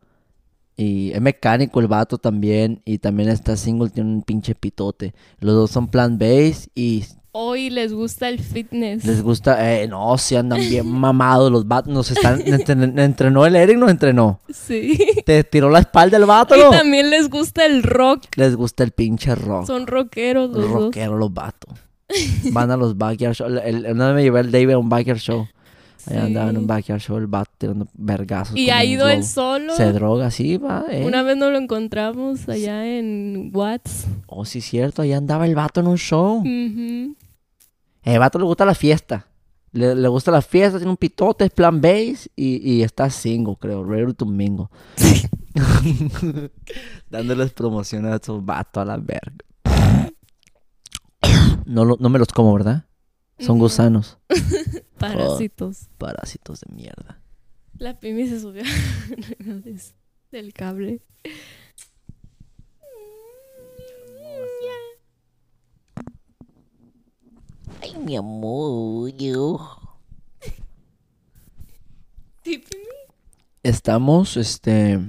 [0.77, 2.81] Y es mecánico el vato también.
[2.85, 5.13] Y también está single, tiene un pinche pitote.
[5.39, 7.05] Los dos son plant-based y
[7.37, 9.03] Hoy les gusta el fitness.
[9.03, 13.57] les gusta, eh, no, si andan bien mamados los vatos, nos están, entren- entrenó el
[13.57, 14.39] Eric, nos entrenó.
[14.53, 14.97] Sí.
[15.25, 18.23] Te tiró la espalda el vato, Y también les gusta el rock.
[18.37, 19.67] Les gusta el pinche rock.
[19.67, 21.73] Son rockeros los rockeros, los vatos.
[22.53, 23.47] Van a los backyard show.
[23.47, 25.45] El, el- una vez me llevé el David a un backyard show.
[26.07, 26.67] Allá andaba en un Sí.
[26.67, 28.55] backyard show el vato tirando vergazos.
[28.55, 29.75] Y ha ido él solo.
[29.75, 31.03] Se droga, sí, va, eh.
[31.03, 34.05] Una vez nos lo encontramos allá en Watts.
[34.27, 36.37] Oh, sí, cierto, allá andaba el vato en un show.
[36.41, 37.15] Ujú.
[38.05, 39.27] El vato le gusta la fiesta.
[39.71, 43.57] Le, le gusta la fiesta, tiene un pitote, es plan base y, y está single,
[43.59, 43.83] creo.
[43.83, 44.67] Ready to mingle.
[47.09, 49.35] Dándoles promoción a esos vatos a la verga.
[51.65, 52.85] No, lo- no me los como, ¿verdad?
[53.39, 54.17] Son gusanos.
[54.97, 55.89] Parásitos.
[55.97, 57.19] Parásitos de mierda.
[57.77, 58.63] La Pimi se subió
[60.31, 61.01] del cable.
[67.85, 69.11] Ay, mi amor.
[73.61, 74.99] Estamos, este...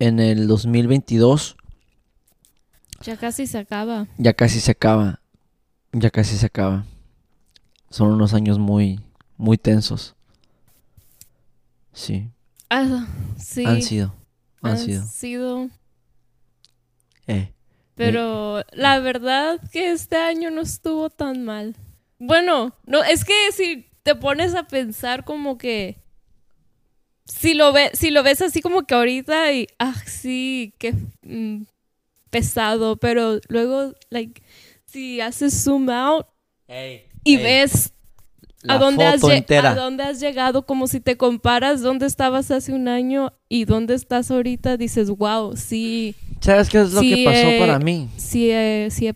[0.00, 1.56] En el 2022.
[3.02, 4.08] Ya casi se acaba.
[4.18, 5.20] Ya casi se acaba.
[5.92, 6.84] Ya casi se acaba.
[7.90, 8.98] Son unos años muy,
[9.36, 10.16] muy tensos.
[11.92, 12.28] Sí,
[12.70, 13.06] Ah,
[13.38, 13.64] sí.
[13.66, 14.14] han sido.
[14.62, 15.06] Han, han sido.
[15.06, 15.68] sido.
[17.28, 17.52] Eh.
[18.04, 21.76] Pero la verdad que este año no estuvo tan mal.
[22.18, 25.96] Bueno, no, es que si te pones a pensar como que
[27.24, 31.62] si lo ves, si lo ves así como que ahorita y ah sí, qué mm,
[32.30, 34.42] pesado, pero luego like
[34.86, 36.26] si haces zoom out
[37.24, 37.92] y ves
[38.62, 39.70] La a dónde has entera.
[39.70, 43.94] a dónde has llegado como si te comparas dónde estabas hace un año y dónde
[43.94, 48.10] estás ahorita, dices, "Wow, sí, ¿Sabes qué es lo Sí, que pasó eh, para mí?
[48.16, 48.50] sí
[48.90, 49.10] sí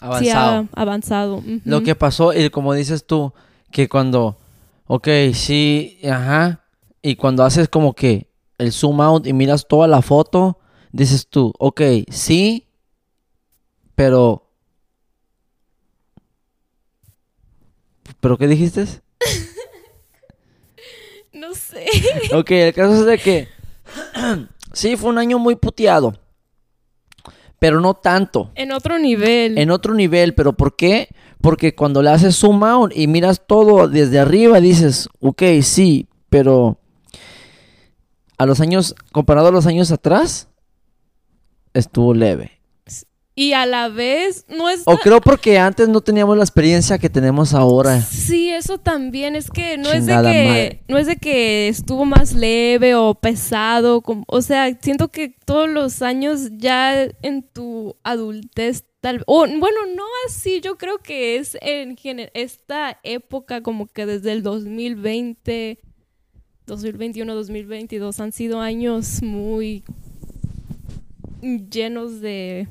[0.00, 0.68] Avanzado.
[0.74, 1.42] ha avanzado.
[1.64, 3.32] Lo que pasó, y como dices tú,
[3.72, 4.36] que cuando,
[4.86, 6.64] ok, sí, ajá,
[7.02, 10.58] y cuando haces como que el zoom out y miras toda la foto,
[10.92, 12.68] dices tú, ok, sí,
[13.96, 14.44] pero...
[18.20, 18.84] ¿Pero qué dijiste?
[21.32, 21.86] No sé.
[22.34, 23.48] Ok, el caso es de que
[24.72, 26.18] sí, fue un año muy puteado,
[27.58, 28.50] pero no tanto.
[28.54, 29.58] En otro nivel.
[29.58, 31.08] En otro nivel, pero ¿por qué?
[31.40, 36.78] Porque cuando le haces zoom out y miras todo desde arriba, dices, ok, sí, pero
[38.36, 40.48] a los años, comparado a los años atrás,
[41.74, 42.57] estuvo leve.
[43.40, 44.82] Y a la vez no es...
[44.84, 48.00] O creo porque antes no teníamos la experiencia que tenemos ahora.
[48.02, 49.36] Sí, eso también.
[49.36, 50.82] Es que no es de que madre.
[50.88, 54.00] no es de que estuvo más leve o pesado.
[54.00, 59.86] como- o sea, siento que todos los años ya en tu adultez tal o bueno,
[59.94, 60.60] no así.
[60.60, 65.78] Yo creo que es en general esta época como que desde el 2020,
[66.66, 69.84] 2021, 2022 han sido años muy
[71.40, 72.66] llenos de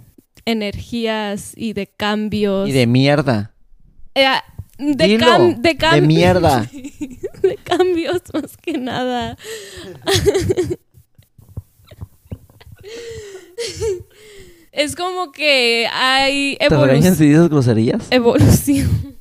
[0.47, 2.67] energías y de cambios.
[2.69, 3.53] Y de mierda.
[4.15, 4.25] Eh,
[4.77, 6.61] de, Dilo, cam- de, mierda.
[7.41, 9.37] de cambios más que nada.
[14.71, 18.07] es como que hay ¿Te regañan evolu- si dices groserías?
[18.11, 19.17] evolución.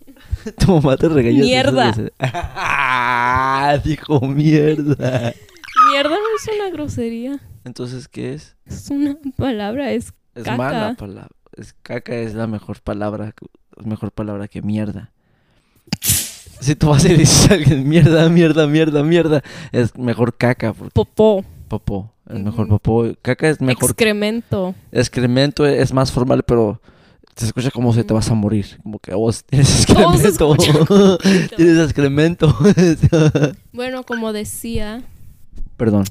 [0.59, 1.95] Tu mamá te regaña si dices Mierda.
[2.21, 5.35] Ah, Dijo mierda.
[5.91, 7.41] Mierda no es una grosería.
[7.65, 8.55] Entonces, ¿qué es?
[8.65, 10.57] Es una palabra, es Es Caca.
[10.57, 11.31] mala palabra.
[11.57, 13.35] Es caca es la mejor palabra,
[13.83, 15.11] mejor palabra que mierda.
[16.61, 20.73] Si tú vas y le dices a alguien mierda, mierda, mierda, mierda, es mejor caca
[20.75, 23.07] porque popó, popó, es mejor popó.
[23.23, 24.75] Caca es mejor excremento.
[24.93, 26.81] excremento es más formal, pero
[27.37, 31.19] se escucha como si te vas a morir, como que vos tienes Todo se excremento.
[31.57, 32.55] tienes excremento.
[33.73, 35.03] Bueno, como decía,
[35.77, 36.05] Perdón.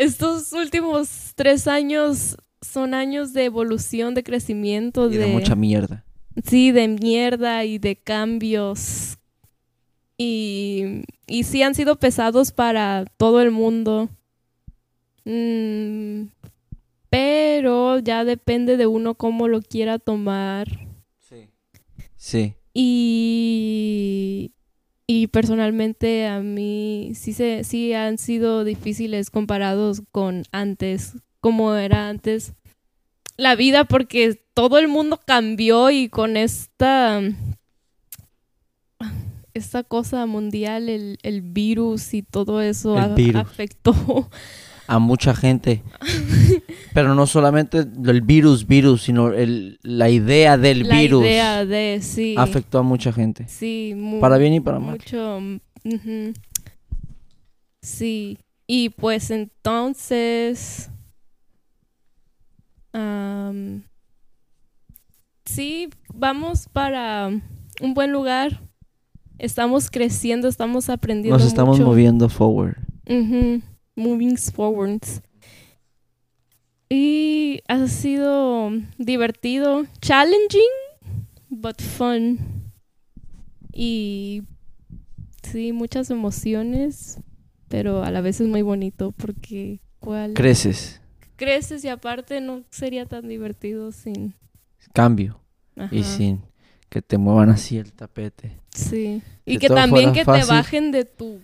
[0.00, 6.04] Estos últimos tres años son años de evolución, de crecimiento, Y de mucha mierda.
[6.44, 9.18] Sí, de mierda y de cambios.
[10.16, 14.08] Y, y sí han sido pesados para todo el mundo.
[15.24, 16.28] Mm,
[17.10, 20.68] pero ya depende de uno cómo lo quiera tomar.
[21.18, 21.50] Sí.
[22.16, 22.54] Sí.
[22.72, 24.52] Y,
[25.12, 32.08] y personalmente a mí sí, se, sí han sido difíciles comparados con antes, como era
[32.08, 32.52] antes
[33.36, 37.20] la vida, porque todo el mundo cambió y con esta,
[39.54, 43.08] esta cosa mundial, el, el virus y todo eso a-
[43.40, 43.94] afectó.
[44.90, 45.82] A mucha gente.
[46.94, 52.00] Pero no solamente el virus, virus, sino el, la idea del la virus idea de,
[52.02, 52.34] sí.
[52.36, 53.46] afectó a mucha gente.
[53.48, 54.98] Sí, mu- Para bien y para mal.
[54.98, 55.40] Mucho.
[57.82, 58.38] Sí.
[58.66, 60.90] Y pues entonces.
[62.92, 63.82] am,
[65.44, 67.30] sí, vamos para
[67.80, 68.60] un buen lugar.
[69.38, 71.38] Estamos creciendo, estamos aprendiendo.
[71.38, 71.88] Nos estamos mucho.
[71.88, 72.76] moviendo forward.
[74.00, 75.20] Moving forwards.
[76.88, 80.72] Y ha sido divertido, challenging,
[81.50, 82.72] but fun.
[83.72, 84.42] Y
[85.42, 87.20] sí, muchas emociones,
[87.68, 90.32] pero a la vez es muy bonito porque ¿cuál?
[90.32, 91.00] Creces,
[91.36, 94.34] creces y aparte no sería tan divertido sin
[94.94, 95.38] cambio.
[95.90, 96.42] Y sin
[96.88, 98.58] que te muevan así el tapete.
[98.74, 99.22] Sí.
[99.44, 101.40] Y que también que te bajen de tu...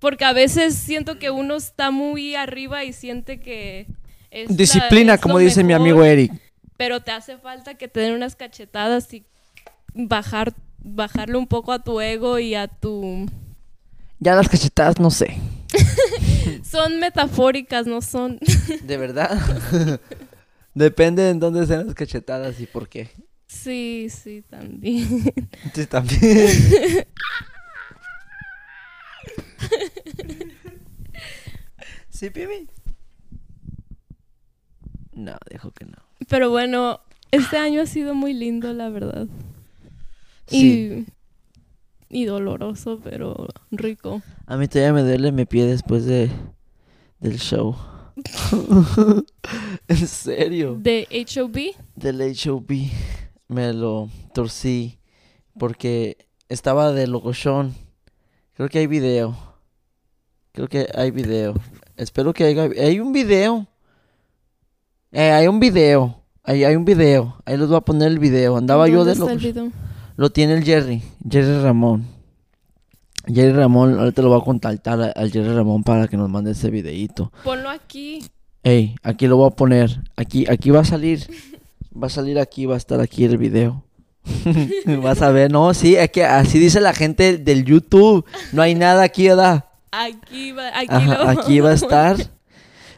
[0.00, 3.86] Porque a veces siento que uno está muy arriba y siente que...
[4.30, 6.32] es la- Disciplina, es como dice mi amigo Eric.
[6.76, 9.24] Pero te hace falta que te den unas cachetadas y
[9.94, 13.26] bajar, bajarle un poco a tu ego y a tu...
[14.18, 15.36] Ya las cachetadas, no sé.
[16.64, 18.38] Son metafóricas, no son...
[18.82, 19.38] ¿De verdad?
[20.74, 23.10] Depende de en dónde sean las cachetadas y por qué.
[23.46, 25.34] sí, sí, también.
[25.74, 26.48] Sí, también.
[32.08, 32.68] ¿Sí, Pimi?
[35.12, 35.98] No, dejo que no.
[36.28, 39.26] Pero bueno, este año ha sido muy lindo, la verdad.
[40.46, 41.06] Sí.
[42.08, 44.22] Y, y doloroso, pero rico.
[44.46, 46.30] A mí todavía me duele mi pie después de
[47.20, 47.76] del show.
[49.88, 50.76] en serio.
[50.80, 51.76] De HOB.
[51.94, 52.72] Del HOB.
[53.48, 54.98] Me lo torcí
[55.58, 56.16] porque
[56.48, 57.74] estaba de locochón.
[58.54, 59.36] Creo que hay video.
[60.52, 61.54] Creo que hay video.
[61.96, 62.64] Espero que haya...
[62.64, 63.66] Hay un video.
[65.12, 66.20] Eh, hay un video.
[66.42, 67.36] Ahí hay un video.
[67.44, 68.56] Ahí les voy a poner el video.
[68.56, 69.70] Andaba yo ¿Dónde de video?
[70.16, 72.06] Lo tiene el Jerry, Jerry Ramón.
[73.26, 76.70] Jerry Ramón, ahorita lo voy a contactar al Jerry Ramón para que nos mande ese
[76.70, 77.30] videíto.
[77.44, 78.24] Ponlo aquí.
[78.62, 80.02] Ey, aquí lo voy a poner.
[80.16, 81.26] Aquí, aquí va a salir.
[81.90, 83.84] Va a salir aquí, va a estar aquí el video.
[85.02, 88.24] Vas a ver, no, sí, es que así dice la gente del YouTube.
[88.52, 89.64] No hay nada aquí, ¿verdad?
[89.92, 92.16] Aquí va, aquí, Ajá, aquí va a estar.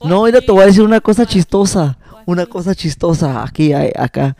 [0.04, 1.96] No, mira, te voy a decir una cosa chistosa.
[2.26, 3.44] Una cosa chistosa.
[3.44, 4.36] Aquí, hay- acá.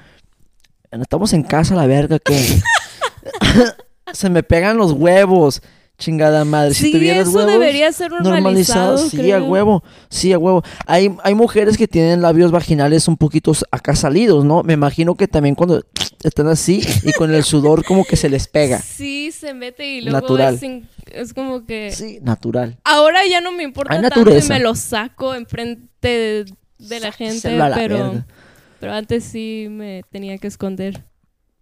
[0.91, 2.35] Estamos en casa, la verga, que.
[4.12, 5.62] Se me pegan los huevos.
[5.99, 6.74] Chingada madre.
[6.74, 9.85] si tuvieras eso huevos debería ser normalizado, normalizados, sí, a huevo.
[10.09, 10.64] Sí, a huevo.
[10.87, 14.64] Hay, hay mujeres que tienen labios vaginales un poquito acá salidos, ¿no?
[14.64, 15.85] Me imagino que también cuando
[16.23, 18.79] están así y con el sudor como que se les pega.
[18.83, 20.55] Sí, se mete y luego Natural.
[20.55, 21.91] Es, in- es como que...
[21.93, 22.79] Sí, natural.
[22.85, 27.12] Ahora ya no me importa Hay tanto y me lo saco enfrente de, de la
[27.12, 28.27] gente, la pero, verga.
[28.81, 31.05] pero antes sí me tenía que esconder.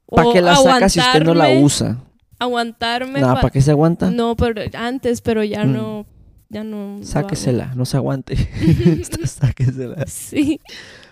[0.06, 1.98] ¿Para qué la saca si usted no la usa?
[2.38, 3.20] Aguantarme.
[3.20, 4.10] Nada, pa- ¿para qué se aguanta?
[4.10, 5.72] No, pero antes, pero ya Mm.
[5.72, 6.06] no,
[6.48, 6.98] ya no.
[7.02, 8.36] Sáquesela, no se aguante.
[9.24, 10.06] Sáquesela.
[10.06, 10.60] Sí.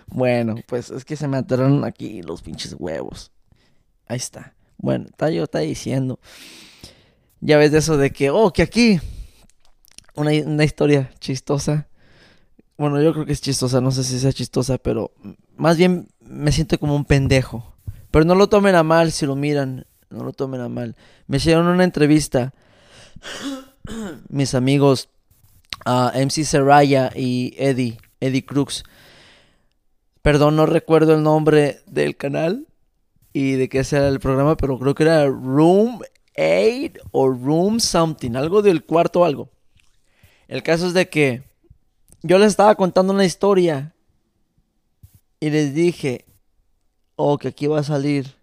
[0.07, 3.31] Bueno, pues es que se me ataron aquí los pinches huevos.
[4.09, 4.55] Ahí está.
[4.77, 6.19] Bueno, está yo está diciendo.
[7.41, 8.99] Ya ves de eso de que, oh, que aquí.
[10.15, 11.87] Una, una historia chistosa.
[12.75, 15.11] Bueno, yo creo que es chistosa, no sé si sea chistosa, pero
[15.55, 17.75] más bien me siento como un pendejo.
[18.09, 20.95] Pero no lo tomen a mal si lo miran, no lo tomen a mal.
[21.27, 22.53] Me hicieron una entrevista
[24.29, 25.09] mis amigos
[25.85, 28.83] ah, MC Seraya y Eddie, Eddie Crux.
[30.23, 32.68] Perdón, no recuerdo el nombre del canal
[33.33, 35.99] y de qué era el programa, pero creo que era Room
[36.37, 39.49] 8 o Room Something, algo del cuarto algo.
[40.47, 41.43] El caso es de que
[42.23, 43.93] yo les estaba contando una historia
[45.39, 46.25] y les dije,
[47.15, 48.39] oh, que aquí va a salir.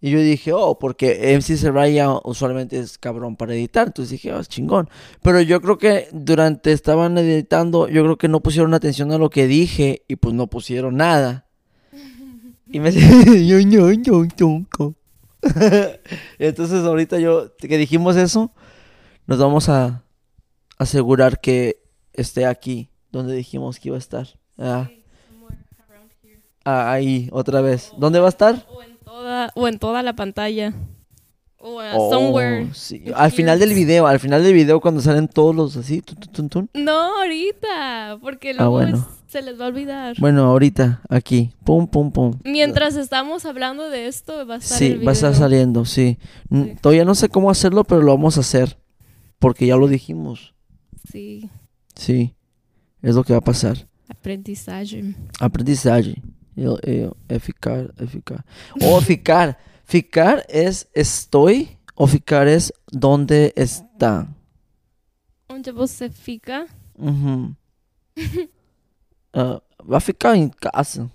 [0.00, 3.86] Y yo dije, oh, porque MC Serraya usualmente es cabrón para editar.
[3.86, 4.90] Entonces dije, oh, es chingón.
[5.22, 9.30] Pero yo creo que durante estaban editando, yo creo que no pusieron atención a lo
[9.30, 11.45] que dije y pues no pusieron nada.
[12.76, 12.90] Y me.
[16.38, 18.52] Entonces ahorita yo, que dijimos eso,
[19.26, 20.02] nos vamos a
[20.78, 21.80] asegurar que
[22.12, 24.26] esté aquí, donde dijimos que iba a estar.
[24.58, 24.90] Ah,
[26.64, 27.92] ah, ahí, otra vez.
[27.96, 28.66] ¿Dónde va a estar?
[28.70, 30.74] O en toda, o en toda la pantalla.
[31.58, 32.68] O uh, Oh, somewhere.
[32.74, 33.04] sí.
[33.14, 36.02] Al final del video, al final del video cuando salen todos los así.
[36.02, 36.70] tun, tun, tun, tun.
[36.74, 38.18] No, ahorita.
[38.20, 38.96] Porque Ah, luego bueno.
[38.98, 40.16] es- se les va a olvidar.
[40.18, 41.52] Bueno, ahorita, aquí.
[41.62, 42.38] Pum, pum, pum.
[42.42, 46.18] Mientras estamos hablando de esto, va a estar Sí, el va a estar saliendo, sí.
[46.50, 46.74] Sí.
[46.80, 48.78] Todavía no sé cómo hacerlo, pero lo vamos a hacer.
[49.38, 50.54] Porque ya lo dijimos.
[51.12, 51.50] Sí,
[51.94, 52.34] Sí.
[53.02, 53.86] Es lo que va a pasar.
[54.08, 55.14] aprendizaje.
[55.38, 56.22] Aprendizaje.
[56.56, 58.42] Eu, eu, é ficar, é ficar.
[58.80, 59.58] O ficar.
[59.84, 64.26] Ficar es estoy o ficar es donde está.
[65.48, 66.66] Onde você fica?
[66.98, 67.54] Uhum.
[69.38, 71.10] Ah, vai ficar em casa.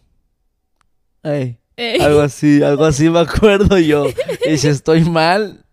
[1.23, 1.57] Ey,
[1.99, 4.05] algo así, algo así me acuerdo yo.
[4.47, 5.65] Y si estoy mal,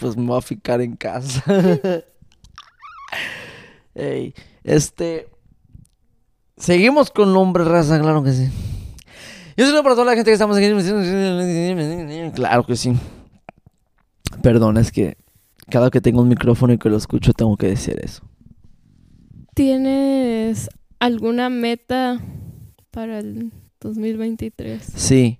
[0.00, 1.44] pues me voy a ficar en casa.
[3.94, 4.32] Ey,
[4.64, 5.28] este.
[6.56, 8.48] Seguimos con nombre raza, claro que sí.
[9.58, 10.70] Yo saludo para toda la gente que estamos aquí.
[12.34, 12.94] Claro que sí.
[14.42, 15.18] Perdón, es que
[15.70, 18.22] cada que tengo un micrófono y que lo escucho tengo que decir eso.
[19.54, 20.70] ¿Tienes
[21.06, 22.20] alguna meta
[22.90, 24.82] para el 2023?
[24.96, 25.38] Sí,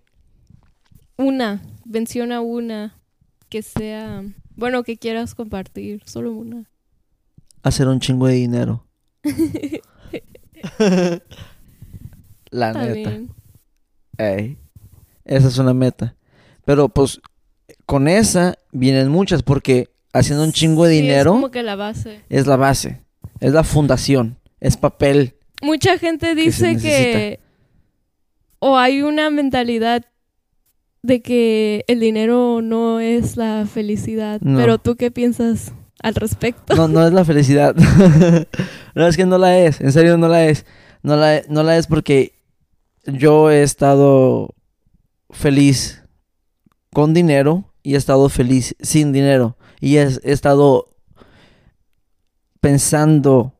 [1.19, 2.99] Una, menciona una
[3.49, 4.23] que sea,
[4.55, 6.65] bueno, que quieras compartir, solo una.
[7.63, 8.87] hacer un chingo de dinero.
[12.51, 13.21] La Está neta.
[14.19, 14.57] Ey,
[15.25, 16.17] esa es una meta.
[16.65, 17.21] Pero pues
[17.87, 21.77] con esa vienen muchas porque haciendo un chingo de Sí, dinero es como que la
[21.77, 22.23] base.
[22.29, 23.03] es la base,
[23.41, 25.36] es la fundación, es papel.
[25.63, 27.41] Mucha gente dice que
[28.59, 30.05] o hay una mentalidad
[31.03, 34.59] de que el dinero no es la felicidad, No.
[34.59, 36.75] pero tú qué piensas al respecto?
[36.75, 37.75] No, no es la felicidad.
[38.95, 39.81] no, es que no la es.
[39.81, 40.67] En serio, no la es.
[41.03, 42.33] No la, no la es porque
[43.07, 44.55] yo he estado
[45.31, 46.03] feliz
[46.93, 49.57] con dinero y he estado feliz sin dinero.
[49.81, 50.89] Y he, he estado
[52.61, 53.56] pensando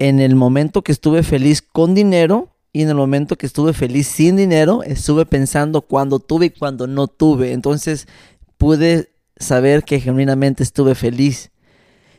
[0.00, 4.08] en el momento que estuve feliz con dinero y en el momento que estuve feliz
[4.08, 7.52] sin dinero, estuve pensando cuando tuve y cuando no tuve.
[7.52, 8.08] Entonces
[8.56, 11.50] pude saber que genuinamente estuve feliz.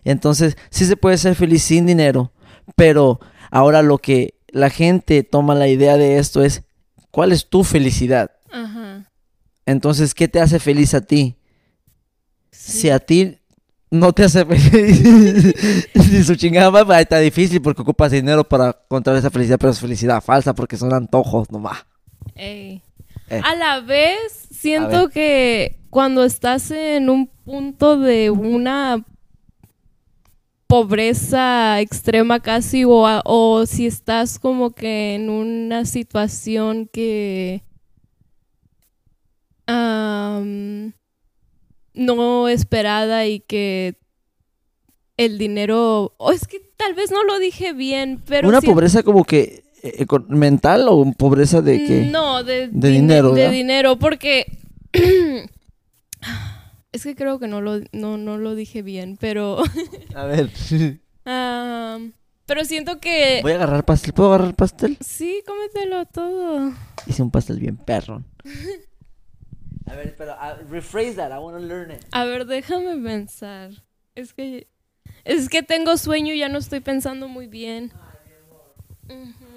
[0.04, 2.32] Entonces, sí se puede ser feliz sin dinero,
[2.76, 3.20] pero
[3.50, 6.64] ahora lo que la gente toma la idea de esto es,
[7.10, 8.32] ¿cuál es tu felicidad?
[8.52, 9.12] Ajá.
[9.66, 11.36] Entonces, ¿qué te hace feliz a ti?
[12.52, 12.80] sí.
[12.80, 13.41] Si a ti
[13.92, 15.54] no te hace feliz,
[15.96, 19.80] si su chingada ahí está difícil porque ocupas dinero para encontrar esa felicidad, pero es
[19.80, 21.86] felicidad falsa porque son antojos nomás.
[22.36, 22.82] Ey.
[23.30, 23.42] Eh.
[23.44, 29.06] A la vez, siento que cuando estás en un punto de una
[30.68, 37.64] pobreza extrema casi o, a- o si estás como que en una situación que
[39.68, 40.94] am,
[41.94, 43.96] no esperada y que
[45.18, 49.24] el dinero, o es que tal vez no lo dije bien, pero Una pobreza como
[49.24, 52.08] que eh, econ- mental o pobreza de qué?
[52.12, 53.52] No, de, De dine- dinero, De ¿verdad?
[53.54, 54.46] dinero, porque
[56.92, 59.58] es que creo que no lo, no, no lo dije bien, pero
[60.16, 60.50] A ver.
[62.46, 64.14] pero siento que Voy a agarrar pastel.
[64.14, 64.98] ¿Puedo agarrar pastel?
[65.02, 66.74] sí, cómetelo todo.
[67.06, 68.24] Hice un pastel bien perro.
[69.88, 71.32] A ver, pero uh, rephrase that.
[71.32, 72.06] I want to learn it.
[72.12, 73.72] A ver, déjame pensar.
[74.16, 74.68] Es que
[75.24, 77.92] es que tengo sueño y ya no estoy pensando muy bien.
[79.10, 79.51] Ujú.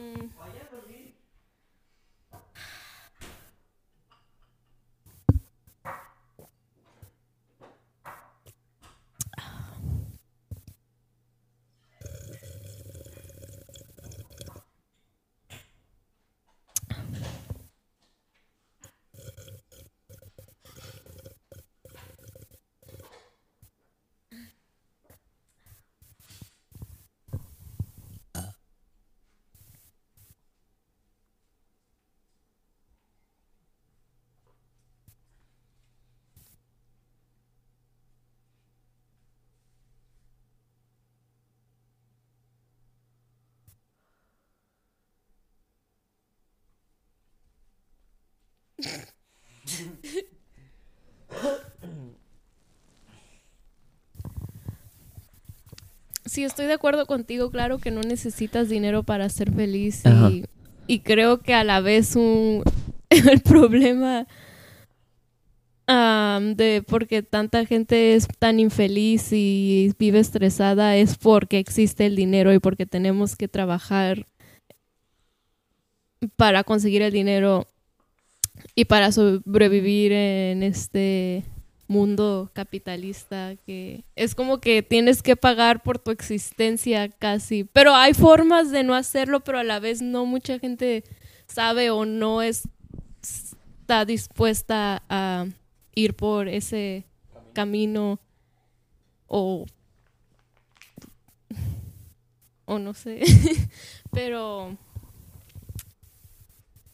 [56.35, 60.45] Sí, estoy de acuerdo contigo, claro que no necesitas dinero para ser feliz y,
[60.89, 62.65] y creo que a la vez un
[63.09, 64.27] el problema
[65.87, 72.17] am, de porque tanta gente es tan infeliz y vive estresada es porque existe el
[72.17, 74.27] dinero y porque tenemos que trabajar
[76.35, 77.69] para conseguir el dinero
[78.75, 81.45] y para sobrevivir en este
[81.87, 88.15] mundo capitalista que es como que tienes que pagar por tu existencia casi, pero hay
[88.15, 91.05] formas de no hacerlo, pero a la vez no mucha gente
[91.47, 92.69] sabe o no es
[93.23, 95.47] está dispuesta a
[95.95, 97.05] ir por ese
[97.53, 98.19] camino
[99.27, 99.67] o
[102.67, 103.21] o no sé,
[104.11, 104.79] pero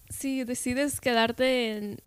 [0.08, 2.02] si decides quedarte en,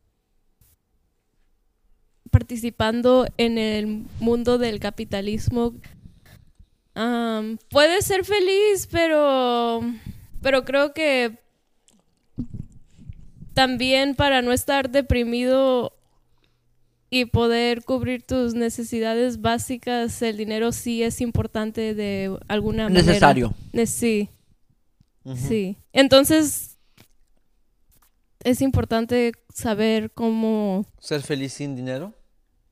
[2.33, 5.75] participando en el mundo del capitalismo,
[6.95, 9.81] am, puedes ser feliz, pero,
[10.41, 11.37] pero creo que
[13.53, 15.95] también para no estar deprimido
[17.11, 23.05] y poder cubrir tus necesidades básicas, el dinero sí es importante de alguna manera.
[23.05, 23.53] Necesario.
[23.85, 24.29] Sí,
[25.35, 25.77] sí.
[25.93, 26.79] Entonces,
[28.43, 32.15] es importante saber cómo ¿Ser feliz sin dinero?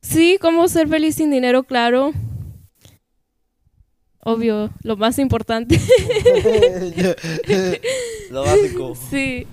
[0.01, 2.11] Sí, cómo ser feliz sin dinero, claro.
[4.23, 5.79] Obvio, lo más importante.
[8.29, 8.95] Lo básico.
[9.09, 9.47] sí.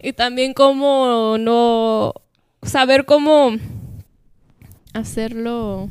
[0.00, 2.14] Y también cómo no
[2.62, 3.52] saber cómo
[4.92, 5.88] hacerlo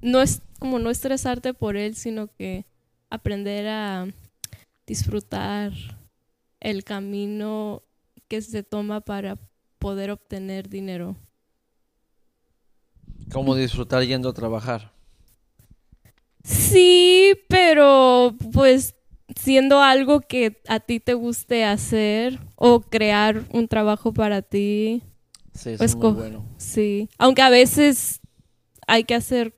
[0.00, 2.64] no es como no estresarte por él, sino que
[3.10, 4.06] aprender a
[4.86, 5.72] disfrutar
[6.60, 7.82] el camino
[8.28, 9.38] que se toma para
[9.78, 11.16] poder obtener dinero.
[13.32, 14.92] Como disfrutar yendo a trabajar.
[16.44, 18.94] Sí, pero pues
[19.36, 25.02] siendo algo que a ti te guste hacer o crear un trabajo para ti,
[25.54, 26.46] Sí, eso Pues es muy bueno.
[26.56, 27.08] sí.
[27.18, 28.20] Aunque a veces
[28.86, 29.54] hay que hacer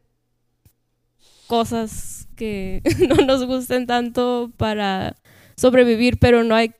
[1.47, 5.17] cosas que no nos gusten tanto para
[5.57, 6.73] sobrevivir, pero no hay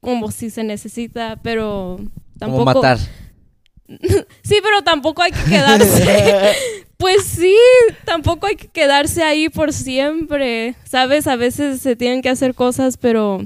[0.00, 1.96] como si se necesita, pero
[2.38, 2.64] tampoco...
[2.64, 2.98] Como matar.
[4.42, 6.52] Sí, pero tampoco hay que quedarse.
[6.98, 7.54] Pues sí,
[8.04, 10.74] tampoco hay que quedarse ahí por siempre.
[10.82, 11.28] ¿Sabes?
[11.28, 13.40] A veces se tienen que hacer cosas, pero.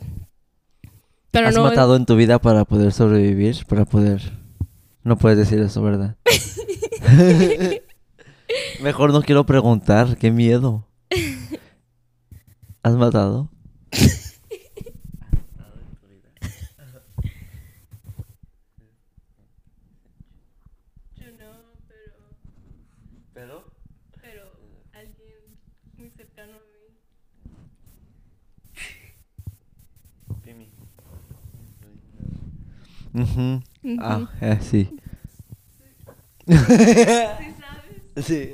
[1.31, 1.65] Pero ¿Has no.
[1.65, 3.67] matado en tu vida para poder sobrevivir?
[3.67, 4.23] Para poder...
[5.05, 6.17] No puedes decir eso, ¿verdad?
[8.81, 10.17] Mejor no quiero preguntar.
[10.17, 10.87] Qué miedo.
[12.83, 13.51] ¿Has matado?
[21.17, 21.53] Yo no,
[21.89, 22.15] pero.
[23.35, 23.65] ¿Pero?
[24.21, 24.43] Pero
[24.93, 25.59] alguien
[25.97, 26.97] muy cercano a mí.
[33.15, 33.63] Ujú.
[34.01, 34.89] Ah, eh, sí.
[36.47, 38.27] ¿Sí sabes?
[38.27, 38.53] Sí.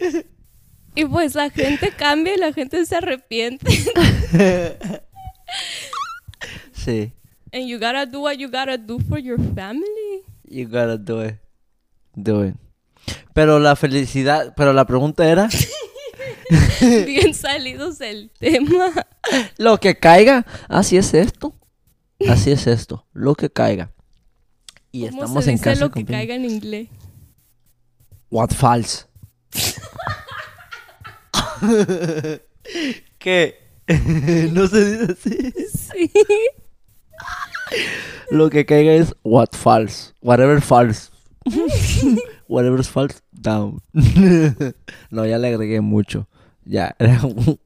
[0.94, 3.66] Y pues la gente cambia y la gente se arrepiente.
[6.72, 7.12] Sí.
[7.52, 10.22] And you gotta do what you gotta do for your family.
[10.48, 11.34] You gotta do it.
[12.14, 12.54] Do it.
[13.34, 15.50] Pero la felicidad, pero la pregunta era
[16.80, 19.06] Bien salidos del tema.
[19.58, 20.46] lo que caiga.
[20.68, 21.54] Así es esto.
[22.28, 23.06] Así es esto.
[23.12, 23.92] Lo que caiga.
[24.92, 25.80] Y ¿Cómo estamos se en dice casa.
[25.80, 26.88] lo que caiga en inglés?
[28.30, 29.06] What false.
[33.18, 33.56] ¿Qué?
[34.52, 35.52] no se dice así.
[35.68, 36.10] Sí.
[38.30, 40.12] Lo que caiga es what false.
[40.20, 41.10] Whatever false.
[42.48, 43.80] Whatever is false, down.
[45.10, 46.28] no, ya le agregué mucho.
[46.64, 47.20] Ya, era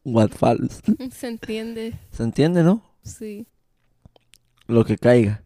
[0.05, 0.81] what false.
[1.11, 1.95] Se entiende.
[2.11, 2.83] ¿Se entiende, no?
[3.03, 3.47] Sí.
[4.67, 5.43] Lo que caiga.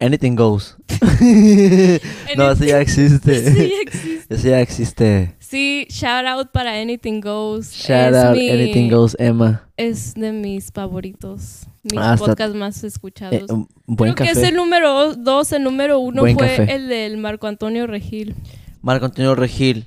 [0.00, 0.76] Anything goes.
[2.36, 3.52] no, eso ya existe.
[3.52, 4.34] Sí, existe.
[4.34, 5.36] Eso ya existe.
[5.38, 7.70] Sí, shout out para Anything Goes.
[7.72, 9.68] Shout Es out, mi- anything goes, Emma.
[9.76, 11.66] Es de mis favoritos.
[11.82, 13.34] Mis Ah, podcasts más escuchados.
[13.34, 14.32] Eh, un buen Creo café.
[14.32, 16.74] que es el número dos, el número uno Buen fue café.
[16.74, 18.34] el del Marco Antonio Regil.
[18.80, 19.86] Marco Antonio Regil,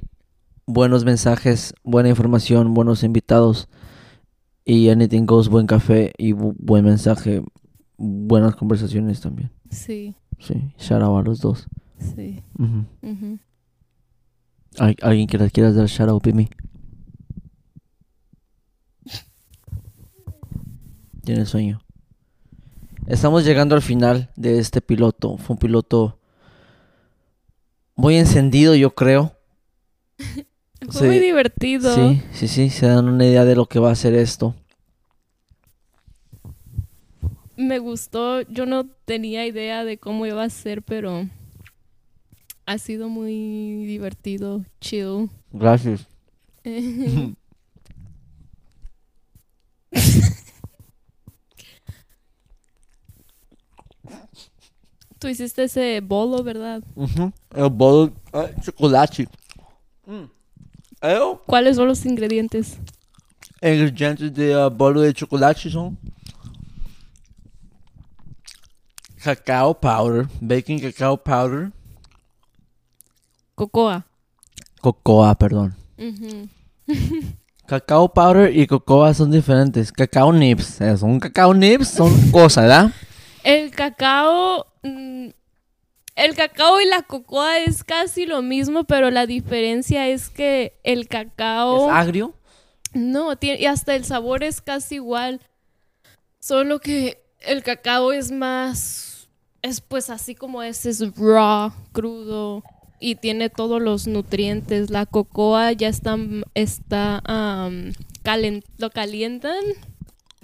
[0.67, 3.67] buenos mensajes, buena información, buenos invitados.
[4.63, 7.43] Y Anything Goes, buen café y bu- buen mensaje,
[7.97, 9.51] buenas conversaciones también.
[9.69, 11.67] Sí, Sí, shout out a los dos.
[11.99, 12.41] sí.
[12.57, 12.85] Ujú.
[13.01, 13.39] ujú.
[14.79, 16.49] ¿Al- ¿Alguien que les quiera dar shout out, Pimi?
[21.23, 21.81] Tiene sueño.
[23.07, 25.37] Estamos llegando al final de este piloto.
[25.37, 26.19] Fue un piloto
[27.95, 29.33] muy encendido, yo creo.
[30.89, 31.05] Fue Sí.
[31.07, 31.93] muy divertido.
[31.95, 34.55] Sí, sí, sí, se dan una idea de lo que va a ser esto.
[37.57, 38.41] Me gustó.
[38.41, 41.27] Yo no tenía idea de cómo iba a ser, pero
[42.65, 45.29] ha sido muy divertido, chill.
[45.51, 46.07] Gracias.
[55.19, 56.83] Tú hiciste ese bolo, ¿verdad?
[57.55, 59.27] O bolo de chocolate.
[60.05, 60.27] Hum.
[61.45, 62.77] ¿Cuáles son los ingredientes?
[63.61, 65.95] ingredientes de uh, bolo de chocolate são
[69.23, 71.71] cacau powder, baking cacau powder,
[73.55, 74.03] Cocoa.
[74.81, 75.73] cocoa, perdón.
[77.67, 79.91] Cacao powder y cocoa son diferentes.
[79.91, 82.91] Cacao nips, eh, son cacao nips, son cosas, ¿verdad?
[83.43, 84.67] El cacao.
[84.83, 85.29] mm,
[86.15, 91.07] El cacao y la cocoa es casi lo mismo, pero la diferencia es que el
[91.07, 91.89] cacao.
[91.89, 92.33] Es agrio.
[92.93, 95.41] No, tiene, y hasta el sabor es casi igual.
[96.39, 99.27] Solo que el cacao es más.
[99.61, 102.63] Es pues así como es, es raw, crudo.
[102.99, 104.89] Y tiene todos los nutrientes.
[104.89, 106.17] La cocoa ya está.
[106.53, 107.21] está
[108.23, 109.59] calen- lo calientan.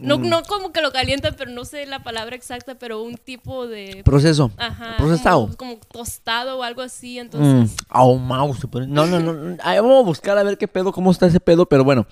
[0.02, 0.30] No, Mm.
[0.30, 4.02] no como que lo calientan, pero no sé la palabra exacta, pero un tipo de.
[4.04, 4.52] Proceso.
[4.58, 4.96] Ajá.
[4.98, 5.56] procesado.
[5.56, 7.18] Como, como tostado o algo así.
[7.18, 7.22] Mm.
[7.22, 7.76] Entonces.
[7.90, 8.88] Ahumado se pone.
[8.88, 9.58] No, no, no.
[9.64, 12.06] Ay, vamos a buscar a ver qué pedo, cómo está ese pedo, pero bueno.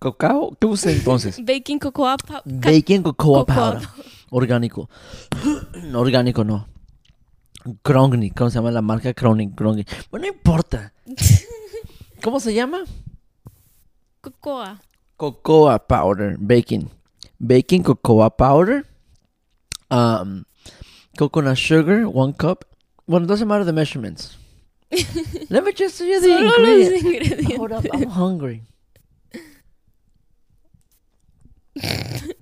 [0.00, 1.38] Cacao, ¿qué usé entonces?
[1.44, 2.16] Baking cocoa.
[2.18, 3.88] ca- Baking cocoa powder.
[4.30, 4.88] Orgánico.
[5.84, 6.66] No, orgánico no.
[7.82, 9.50] Krongni, ¿cómo se llama la marca Krongni?
[9.52, 9.86] Krongni.
[10.10, 10.92] Bueno, no importa.
[12.22, 12.80] ¿Cómo se llama?
[14.20, 14.80] Cocoa.
[15.16, 16.88] Cocoa powder, baking.
[17.40, 18.84] Baking cocoa powder.
[19.90, 20.46] Um,
[21.18, 22.64] coconut sugar, one cup.
[23.06, 24.36] Well, it doesn't matter the measurements.
[25.50, 27.56] Let me just tell you the Solo ingredients.
[27.56, 28.62] Hold up, I'm hungry.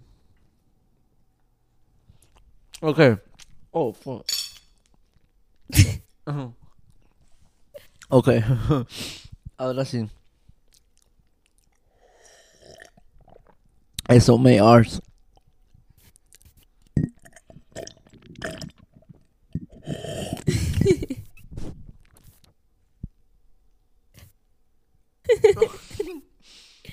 [2.83, 3.17] okay.
[3.73, 4.27] Oh, fuck.
[6.27, 6.53] Ajá.
[8.11, 8.45] okay.
[9.59, 10.09] Ahora sí.
[14.13, 15.01] Eso me arts.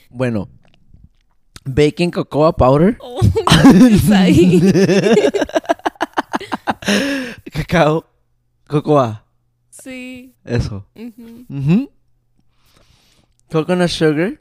[0.10, 0.50] Bueno,
[1.66, 3.20] baking cocoa powder, Oh,
[3.92, 4.62] es ahí.
[7.52, 8.06] cacao,
[8.68, 9.26] cocoa,
[9.70, 10.36] Sí.
[10.44, 10.86] eso.
[10.96, 11.46] ujú.
[11.48, 11.90] Mhm.
[13.52, 14.40] Coconut sugar,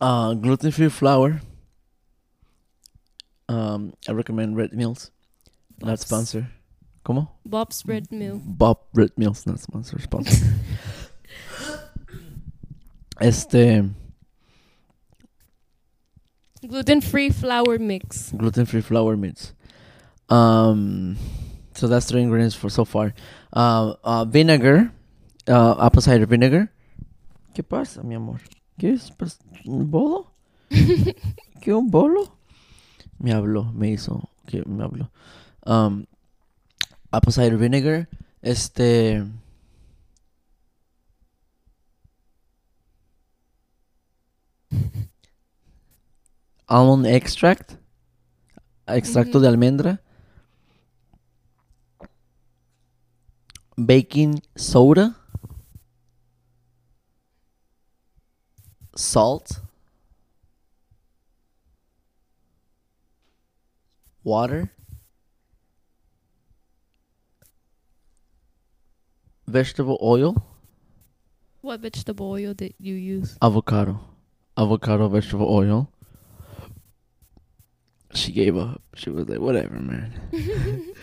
[0.00, 1.40] uh, gluten-free flour.
[3.48, 5.10] Um, I recommend Red Mills,
[5.80, 6.00] not Bob's.
[6.02, 6.48] sponsor.
[7.04, 7.28] ¿Cómo?
[7.44, 8.40] Bob's Red Mill.
[8.44, 10.46] Bob Red Mills, not sponsor, sponsor.
[13.20, 13.84] este,
[16.66, 18.32] Gluten free flour mix.
[18.32, 19.52] gluten-free flour mix.
[20.30, 21.18] Um,
[21.74, 23.12] so that's three ingredients for so far.
[23.52, 24.90] Uh, uh, vinegar,
[25.46, 26.70] uh, apple cider vinegar.
[27.54, 28.40] ¿Qué pasa, mi amor?
[28.78, 30.32] ¿Quieres pas- un bolo?
[31.60, 32.36] ¿Qué un bolo?
[33.18, 35.10] Me habló, me hizo, que me habló.
[35.66, 36.06] Um,
[37.12, 38.08] apple cider vinegar,
[38.42, 39.22] este
[46.68, 47.78] almond extract,
[48.86, 50.00] extracto de almendra,
[53.76, 55.14] baking soda,
[58.96, 59.60] salt,
[64.22, 64.70] water,
[69.46, 70.34] vegetable oil,
[71.60, 73.36] What vegetable oil did you use?
[73.42, 74.00] avocado,
[74.56, 75.90] avocado vegetable oil.
[78.14, 78.80] She gave up.
[78.94, 80.12] She was like, whatever, man.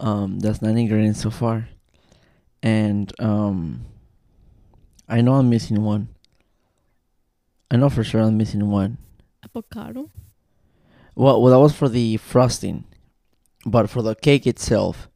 [0.00, 1.68] um, that's nine ingredients so far.
[2.62, 3.84] And um,
[5.08, 6.08] I know I'm missing one.
[7.74, 8.98] I know for sure I'm missing one.
[9.44, 10.08] Avocado.
[11.16, 12.84] Well, well, that was for the frosting,
[13.66, 15.08] but for the cake itself.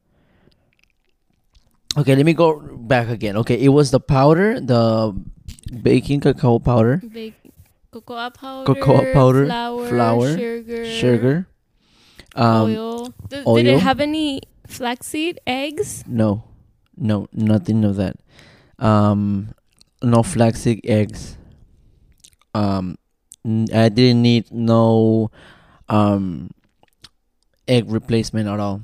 [1.96, 3.36] Okay, let me go back again.
[3.36, 5.14] Okay, it was the powder, the
[5.82, 7.34] baking cacao powder, Bake
[7.92, 8.74] cocoa powder.
[8.74, 9.88] Cocoa powder, Flour.
[9.88, 10.84] flour, Sugar.
[10.84, 11.46] sugar,
[12.34, 13.14] um, oil.
[13.30, 16.02] Th- Did it have any flaxseed eggs?
[16.08, 16.42] No,
[16.96, 18.16] no, nothing of that.
[18.80, 19.54] Um,
[20.02, 21.38] no flaxseed eggs.
[22.54, 22.96] Um,
[23.44, 25.30] I didn't need no
[25.88, 26.50] um
[27.66, 28.82] egg replacement at all.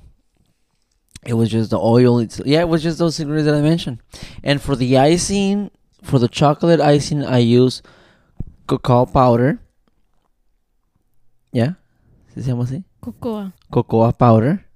[1.26, 2.18] It was just the oil.
[2.18, 3.98] It's yeah, it was just those ingredients that I mentioned.
[4.42, 5.70] And for the icing,
[6.02, 7.82] for the chocolate icing, I use
[8.68, 9.60] cacao powder.
[11.52, 11.74] Yeah,
[12.34, 12.84] ¿Sí se llama así?
[13.00, 13.52] Cocoa.
[13.70, 14.66] cocoa powder.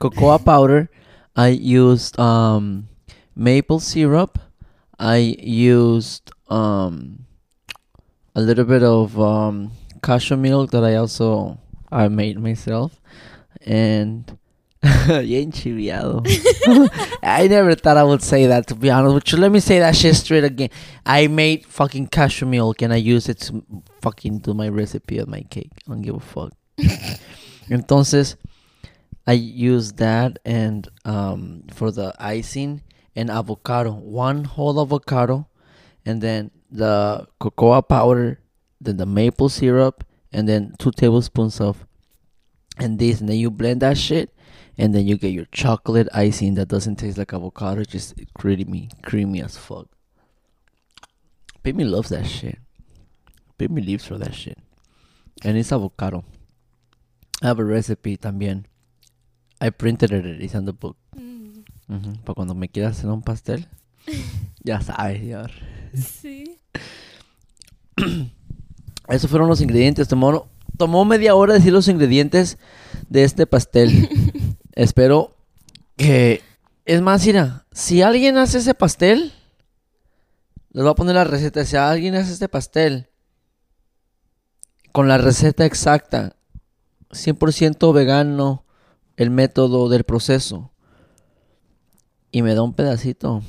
[0.00, 0.90] Cocoa powder.
[1.36, 2.88] I used um
[3.36, 4.38] maple syrup.
[4.98, 7.24] I used um
[8.38, 11.58] a little bit of um cashew milk that I also
[11.90, 13.00] I made myself
[13.62, 14.38] and
[14.80, 16.22] bien chiviado.
[17.22, 19.38] I never thought I would say that to be honest with you.
[19.38, 20.70] Let me say that shit straight again.
[21.04, 23.64] I made fucking cashew milk and I used it to
[24.02, 25.72] fucking do my recipe of my cake.
[25.88, 26.52] I don't give a fuck.
[27.68, 28.36] Entonces,
[29.26, 32.82] I use that and um for the icing
[33.16, 35.48] and avocado, one whole avocado,
[36.06, 38.40] and then the cocoa powder,
[38.80, 41.86] then the maple syrup, and then two tablespoons of
[42.76, 44.34] and this, and then you blend that shit,
[44.76, 49.42] and then you get your chocolate icing that doesn't taste like avocado, just creamy, creamy
[49.42, 49.88] as fuck.
[51.62, 52.58] Baby loves that shit.
[53.58, 54.58] Baby lives for that shit,
[55.44, 56.24] and it's avocado.
[57.42, 58.64] I have a recipe también.
[59.60, 60.24] I printed it.
[60.40, 60.96] It's on the book.
[61.16, 62.24] Mm.
[62.24, 63.66] Para cuando me quieras hacer un pastel.
[64.64, 65.46] ya sabes, ya.
[65.94, 66.37] Sí.
[69.08, 70.08] Esos fueron los ingredientes.
[70.08, 72.58] Tomó, tomó media hora decir los ingredientes
[73.08, 74.08] de este pastel.
[74.72, 75.36] Espero
[75.96, 76.42] que...
[76.84, 79.32] Es más, mira, si alguien hace ese pastel,
[80.70, 81.64] les voy a poner la receta.
[81.64, 83.08] Si alguien hace este pastel
[84.92, 86.36] con la receta exacta,
[87.10, 88.64] 100% vegano,
[89.16, 90.72] el método del proceso,
[92.30, 93.42] y me da un pedacito,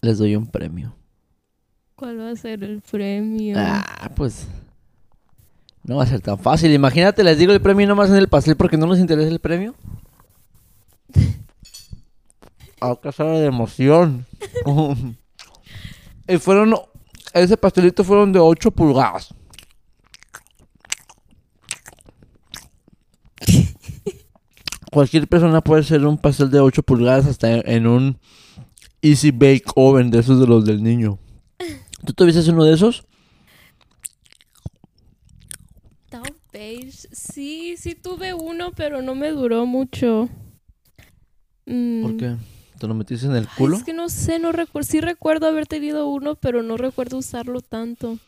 [0.00, 0.96] les doy un premio.
[1.96, 3.56] ¿Cuál va a ser el premio?
[3.58, 4.46] Ah, pues.
[5.82, 6.70] No va a ser tan fácil.
[6.74, 9.74] Imagínate, les digo el premio nomás en el pastel porque no les interesa el premio.
[12.80, 14.26] Aunque sea de emoción.
[16.28, 16.74] y fueron.
[17.32, 19.34] Ese pastelito fueron de 8 pulgadas.
[24.92, 28.18] Cualquier persona puede hacer un pastel de 8 pulgadas hasta en un
[29.00, 31.18] Easy Bake Oven de esos de los del niño.
[32.04, 33.04] ¿Tú tuviste uno de esos?
[36.08, 37.08] Tal vez.
[37.12, 40.28] Sí, sí tuve uno, pero no me duró mucho.
[41.66, 42.02] Mm.
[42.02, 42.36] ¿Por qué?
[42.78, 43.76] ¿Te lo metiste en el Ay, culo?
[43.76, 44.86] Es que no sé, no recuerdo.
[44.88, 48.18] Sí recuerdo haber tenido uno, pero no recuerdo usarlo tanto.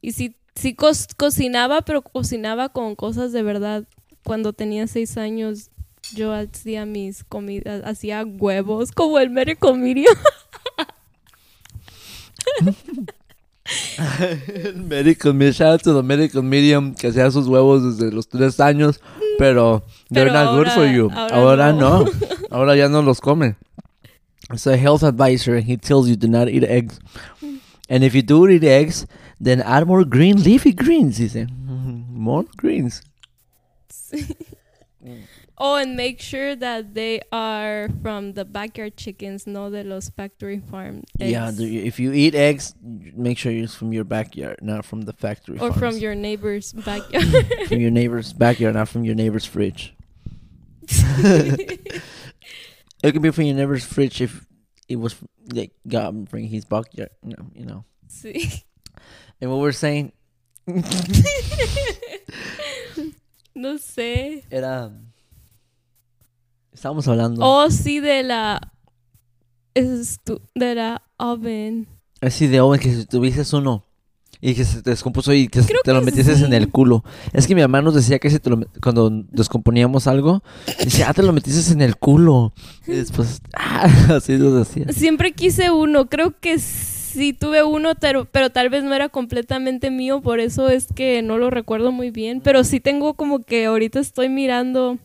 [0.00, 3.84] Y sí, sí co- cocinaba, pero cocinaba con cosas de verdad.
[4.24, 5.70] Cuando tenía seis años,
[6.14, 10.14] yo hacía mis comidas, hacía huevos, como el Medical Medium.
[14.74, 15.52] medical medium.
[15.52, 19.00] Shout out to the medical medium que hacía sus huevos desde los tres años.
[19.38, 21.10] Pero they're Pero not good for ahora- you.
[21.10, 22.04] ahora Ahora no.
[22.04, 22.10] no.
[22.50, 23.56] Ahora ya no los comen.
[24.52, 26.98] It's a health advisor and he tells you do not eat eggs.
[27.88, 29.06] And if you do eat eggs,
[29.40, 31.46] then add more green leafy greens, dice.
[32.12, 33.02] More greens.
[35.62, 40.58] Oh, and make sure that they are from the backyard chickens, no de los factory
[40.58, 41.30] farm eggs.
[41.32, 41.52] Yeah,
[41.84, 45.58] if you eat eggs, make sure it's from your backyard, not from the factory.
[45.60, 47.28] or from your neighbor's backyard.
[47.68, 49.92] from your neighbor's backyard, not from your neighbor's fridge.
[53.02, 54.44] It could be from your neighbor's fridge if
[54.86, 55.16] it was
[55.54, 57.84] like God bring his backyard, you know, you know.
[58.08, 58.62] Sí.
[59.40, 60.12] And what we're saying
[63.54, 64.42] No sé.
[64.50, 64.92] era
[66.72, 68.60] estábamos hablando Oh, sí, de la.
[69.74, 71.86] Es tu- de la oven.
[72.20, 73.84] así de Owen que si tuvieses uno
[74.42, 76.44] y que se te descompuso y que Creo te lo metieses sí.
[76.44, 77.04] en el culo.
[77.32, 80.42] Es que mi mamá nos decía que si te lo cuando descomponíamos algo,
[80.82, 82.52] decía, ah, te lo metieses en el culo.
[82.86, 84.86] Y después, ah, así nos decía.
[84.92, 86.08] Siempre quise uno.
[86.08, 90.20] Creo que sí tuve uno, pero, pero tal vez no era completamente mío.
[90.22, 92.40] Por eso es que no lo recuerdo muy bien.
[92.40, 94.98] Pero sí tengo como que ahorita estoy mirando.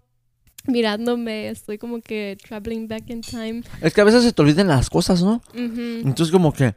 [0.68, 3.64] Mirándome, estoy como que traveling back in time.
[3.82, 5.42] Es que a veces se te olvidan las cosas, ¿no?
[5.54, 6.74] Entonces como que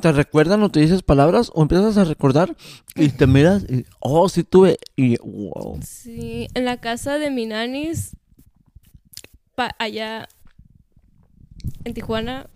[0.00, 2.56] te recuerdan o te dices palabras o empiezas a recordar
[2.96, 5.78] y te miras y, oh, sí tuve y wow.
[5.86, 8.16] Sí, en la casa de mi nanis,
[9.54, 10.28] pa- allá
[11.84, 12.46] en Tijuana,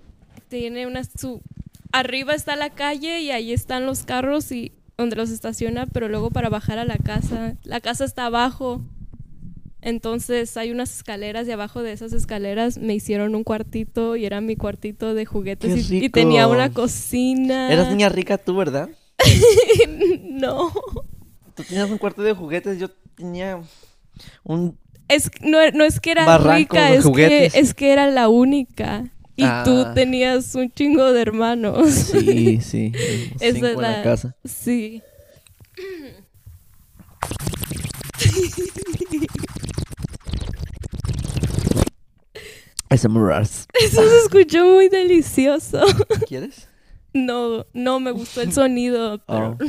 [0.49, 1.43] tiene una su
[1.93, 6.31] arriba está la calle y ahí están los carros y donde los estaciona, pero luego
[6.31, 8.81] para bajar a la casa, la casa está abajo.
[9.83, 14.41] Entonces hay unas escaleras y abajo de esas escaleras me hicieron un cuartito y era
[14.41, 17.73] mi cuartito de juguetes ¡Qué y, tenía una cocina.
[17.73, 18.89] Eras niña rica tú, ¿verdad?
[20.23, 20.73] no.
[21.55, 23.61] Tú tenías un cuarto de juguetes, yo tenía
[24.45, 24.79] un...
[25.09, 29.05] Es, no, no es que era rica, es que, es que era la única.
[29.37, 29.63] Y Ah.
[29.65, 31.91] tú tenías un chingo de hermanos.
[31.91, 32.93] Sí, sí.
[33.41, 34.35] Esa es la- casa.
[34.45, 35.03] Sí.
[42.91, 43.67] SMRs.
[43.81, 45.81] Eso se escuchó muy delicioso.
[46.29, 46.69] ¿Quieres?
[47.13, 49.57] No, no me gustó el sonido, pero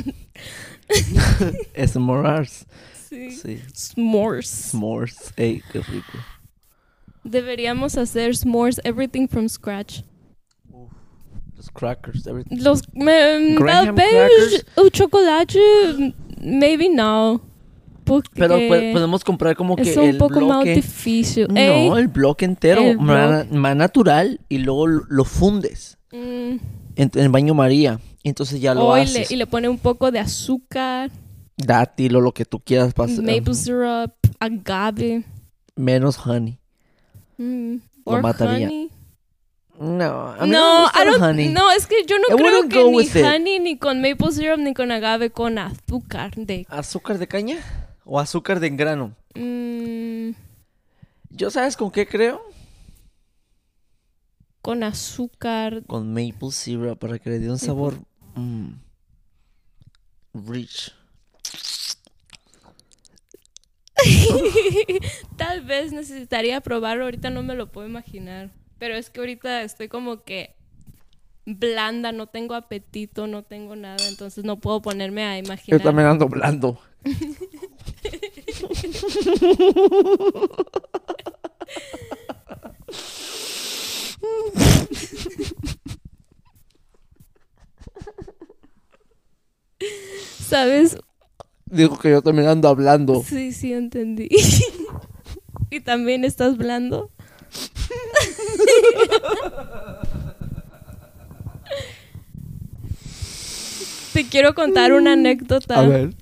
[0.90, 1.86] Oh.
[1.86, 2.66] SMRs.
[3.08, 3.30] sí.
[3.30, 3.60] Sí.
[3.74, 4.48] S'mores.
[4.48, 5.32] S'mores.
[5.36, 6.12] Ey, qué rico.
[7.24, 10.02] Deberíamos hacer s'mores, everything from scratch.
[11.56, 12.56] Los crackers, everything.
[12.62, 14.64] Los me, Graham tal vez crackers.
[14.76, 17.40] o chocolate, maybe no.
[18.34, 18.56] Pero
[18.92, 20.74] podemos comprar como que es un el poco más bloque.
[20.76, 21.46] difícil.
[21.56, 26.16] Ey, No, el bloque entero, El ma- más natural, y luego lo, fundes mm,
[26.96, 28.00] en, en baño María.
[28.24, 29.30] Entonces ya lo oh, y, le, haces.
[29.30, 31.10] y le pone un poco de azúcar,
[31.56, 33.24] Dátil o lo que tú quieras pasar.
[33.24, 35.24] maple syrup, agave.
[35.76, 36.58] Menos honey.
[37.36, 37.74] mm,
[38.06, 38.66] Lo or mataría.
[38.68, 38.90] honey.
[39.80, 41.48] No, a mí no, me No, gusta el honey.
[41.50, 43.24] no, es que yo no I creo que ni with it.
[43.24, 46.66] honey, ni con maple syrup, ni con agave, con azúcar de...
[46.68, 47.58] ¿Azúcar de caña?
[48.10, 49.14] ¿O azúcar de grano?
[49.34, 50.30] mm,
[51.28, 52.40] Yo, ¿sabes con qué creo?
[54.62, 55.82] con azúcar.
[55.86, 57.98] Con maple syrup para que le dé un sabor
[58.34, 58.70] mm,
[60.32, 60.94] rich.
[65.36, 68.52] Tal vez necesitaría probarlo, ahorita no me lo puedo imaginar.
[68.78, 70.54] Pero es que ahorita estoy como que
[71.44, 75.78] blanda, no tengo apetito, no tengo nada, entonces no puedo ponerme a imaginar.
[75.78, 76.80] Yo también ando blando.
[90.48, 90.96] ¿Sabes?
[91.66, 93.22] Digo que yo también ando hablando.
[93.22, 94.28] Sí, sí, entendí.
[95.70, 97.10] ¿Y también estás blando?
[104.14, 105.78] Te quiero contar una anécdota.
[105.78, 106.14] A ver.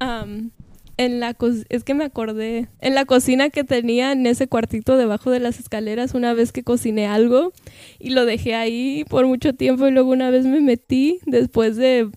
[0.00, 0.50] Am,
[0.96, 4.96] en la co- es que me acordé en la cocina que tenía en ese cuartito
[4.96, 7.52] debajo de las escaleras una vez que cociné algo
[7.98, 12.10] y lo dejé ahí por mucho tiempo y luego una vez me metí después de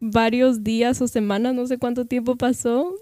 [0.00, 2.92] varios días o semanas no sé cuánto tiempo pasó.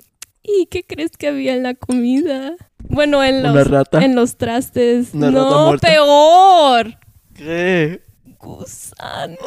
[0.42, 2.56] Y qué crees que había en la comida
[2.88, 3.68] bueno en ¿Una los
[4.02, 5.10] en los trastes.
[5.12, 6.98] ¿Una rata no peor.
[7.34, 8.02] ¿Qué?
[8.40, 9.38] Gusanos.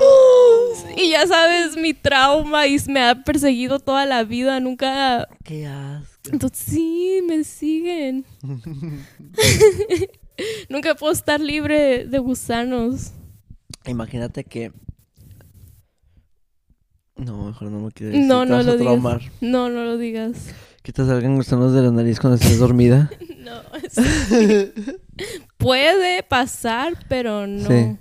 [0.96, 4.60] Y ya sabes, mi trauma y me ha perseguido toda la vida.
[4.60, 5.28] Nunca.
[5.44, 6.30] Qué asco.
[6.32, 8.26] Entonces, sí, me siguen.
[10.70, 13.12] Nunca puedo estar libre de gusanos.
[13.86, 14.72] Imagínate que.
[17.16, 18.26] No, mejor no me quiero decir.
[18.28, 19.22] No, no lo digas.
[19.42, 20.48] No, no lo digas.
[20.82, 23.10] Que te salgan gusanos de la nariz cuando estés dormida.
[23.44, 23.62] No.
[23.76, 24.72] es-
[25.58, 27.68] Puede pasar, pero no.
[27.68, 27.98] Sí.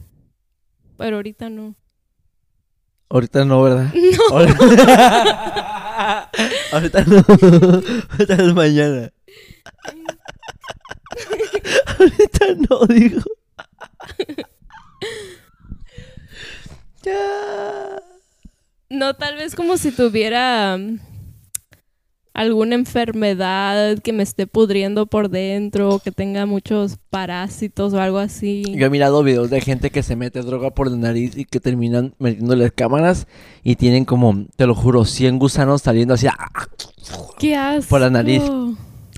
[0.97, 1.74] Pero ahorita no.
[3.09, 3.93] Ahorita no, ¿verdad?
[3.95, 4.38] No.
[4.38, 6.30] Ahorita,
[6.72, 7.24] Ahorita no.
[8.11, 9.12] Ahorita es mañana.
[11.99, 13.20] Ahorita no, digo.
[17.03, 18.03] Ya.
[18.88, 20.99] No, tal vez como si tuviera um,
[22.34, 28.64] alguna enfermedad que me esté pudriendo por dentro, que tenga muchos parásitos o algo así.
[28.76, 31.60] Yo he mirado videos de gente que se mete droga por la nariz y que
[31.60, 33.26] terminan metiéndole cámaras
[33.62, 36.66] y tienen como, te lo juro, 100 gusanos saliendo así, ¡ah!
[37.38, 37.90] ¿Qué asco?
[37.90, 38.42] Por la nariz.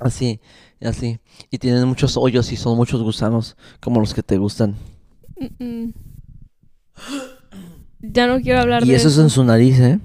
[0.00, 0.40] así,
[0.80, 1.18] así.
[1.50, 4.76] Y tienen muchos hoyos y son muchos gusanos, como los que te gustan.
[5.38, 5.94] Mm, mm.
[8.00, 9.98] Ya no quiero hablar Y de eso es en su nariz, ¿eh?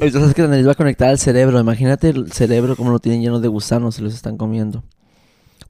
[0.00, 1.58] Entonces que la nariz va conectada al cerebro.
[1.58, 4.82] Imagínate el cerebro como lo tienen lleno de gusanos y los están comiendo.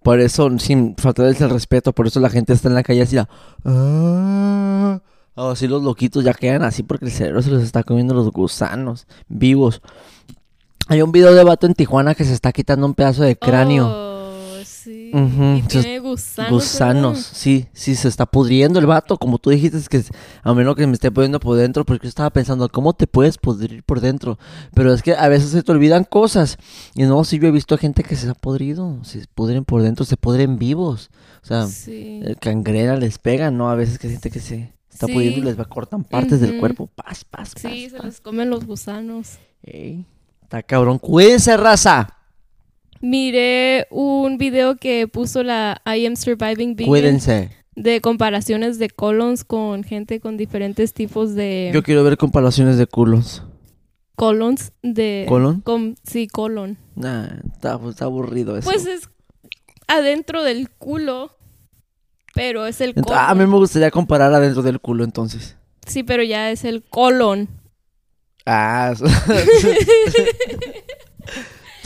[0.03, 3.17] Por eso, sin faltarles el respeto, por eso la gente está en la calle así,
[3.65, 5.01] ah,
[5.35, 9.09] así los loquitos ya quedan así porque el cerebro se los está comiendo los gusanos
[9.27, 9.83] vivos.
[10.87, 13.89] Hay un video de vato en Tijuana que se está quitando un pedazo de cráneo.
[13.89, 14.06] Oh,
[15.15, 16.51] Y tiene gusanos.
[16.51, 17.31] Gusanos, ¿verdad?
[17.33, 20.03] sí, sí, se está pudriendo el vato, como tú dijiste, es que
[20.43, 23.39] a menos que me esté pudriendo por dentro, porque yo estaba pensando, ¿cómo te puedes
[23.39, 24.39] pudrir por dentro?
[24.75, 26.59] Pero es que a veces se te olvidan cosas,
[26.95, 30.05] y no, sí, yo he visto gente que se ha podrido, se pudren por dentro,
[30.05, 31.11] se pudren vivos,
[31.43, 32.21] o sea, Sí.
[32.25, 33.71] el cangrena les pega, ¿no?
[33.71, 35.13] A veces que siente que se está Sí.
[35.13, 37.73] pudriendo y les va cortan partes del cuerpo, paz, paz, paz.
[37.73, 39.39] Sí, se los comen los gusanos.
[39.63, 40.05] Ey,
[40.43, 42.09] está cabrón, cuídense, raza,
[43.01, 47.51] Miré un video que puso la I Am Surviving Vegan cuídense.
[47.75, 52.87] de comparaciones de colons con gente con diferentes tipos de Yo quiero ver comparaciones de
[52.87, 53.43] culos.
[54.17, 55.61] colons de ¿Colon?
[55.61, 56.79] con- sí, colon.
[56.95, 58.71] Nah, está, está aburrido eso.
[58.71, 59.09] Pues es
[59.89, 61.37] adentro del culo,
[62.35, 63.19] pero es el colon.
[63.19, 65.57] a mí me gustaría comparar adentro del culo entonces.
[65.87, 67.49] Sí, pero ya es el colon.
[68.47, 68.95] Ah,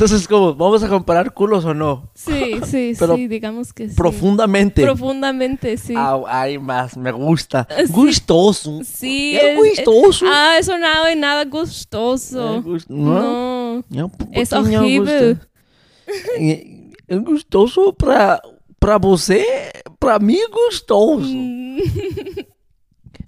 [0.00, 2.10] entonces como, ¿vamos a comparar culos o no?
[2.14, 3.94] Sí, sí, Pero sí, digamos que sí.
[3.94, 4.80] Profundamente.
[4.82, 5.92] Profundamente, sí.
[5.96, 7.68] Ah, hay más, me gusta.
[7.86, 7.92] Sí.
[7.92, 8.80] Gustoso.
[8.84, 10.24] sí, Es gustoso.
[10.26, 12.56] Ah, eso nada, nada gustoso.
[12.56, 14.10] Eh, gust- no, no.
[14.32, 15.34] Es pouquinho horrível.
[15.34, 15.46] gusto.
[16.38, 18.40] Eh, É gostoso pra,
[18.78, 19.44] pra você,
[19.98, 21.26] pra mim gostoso.
[21.28, 21.78] Mm,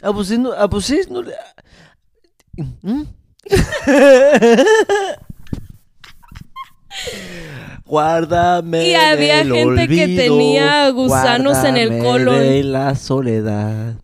[0.02, 0.52] A você não.
[0.52, 1.22] A vocês não.
[2.82, 3.06] Hum?
[7.84, 8.88] Guárdame.
[8.88, 12.38] Y había del gente que olvido, tenía gusanos en el colon.
[12.38, 13.96] de la soledad.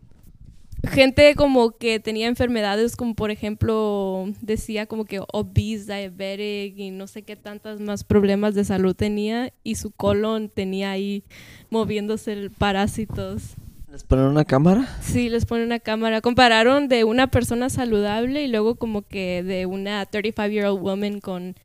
[0.91, 7.07] gente como que tenía enfermedades como por ejemplo decía como que obese, diabetic y no
[7.07, 11.24] sé qué tantas más problemas de salud tenía y su colon tenía ahí
[11.70, 13.57] moviéndose parásitos.
[13.99, 14.88] ¿Les ponen una cámara?
[15.03, 16.20] Sí, les pone una cámara.
[16.20, 21.18] Compararon de una persona saludable y luego como que de una 35 year old woman
[21.18, 21.57] con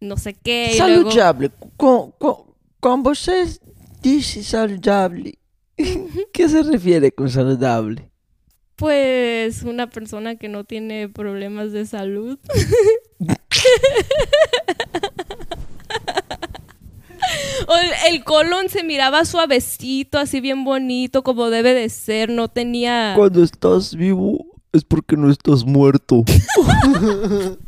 [0.00, 1.50] no sé qué luego Saludable.
[1.76, 3.60] Com vocês
[4.00, 5.34] disse saludable.
[6.32, 8.08] ¿Qué se refiere con saludable?
[8.76, 12.38] pues una persona que no tiene problemas de salud.
[18.08, 22.30] El, colon se miraba suavecito, así bien bonito, como debe de ser.
[22.30, 23.14] No tenía.
[23.16, 26.24] Cuando estás vivo es porque no estás muerto.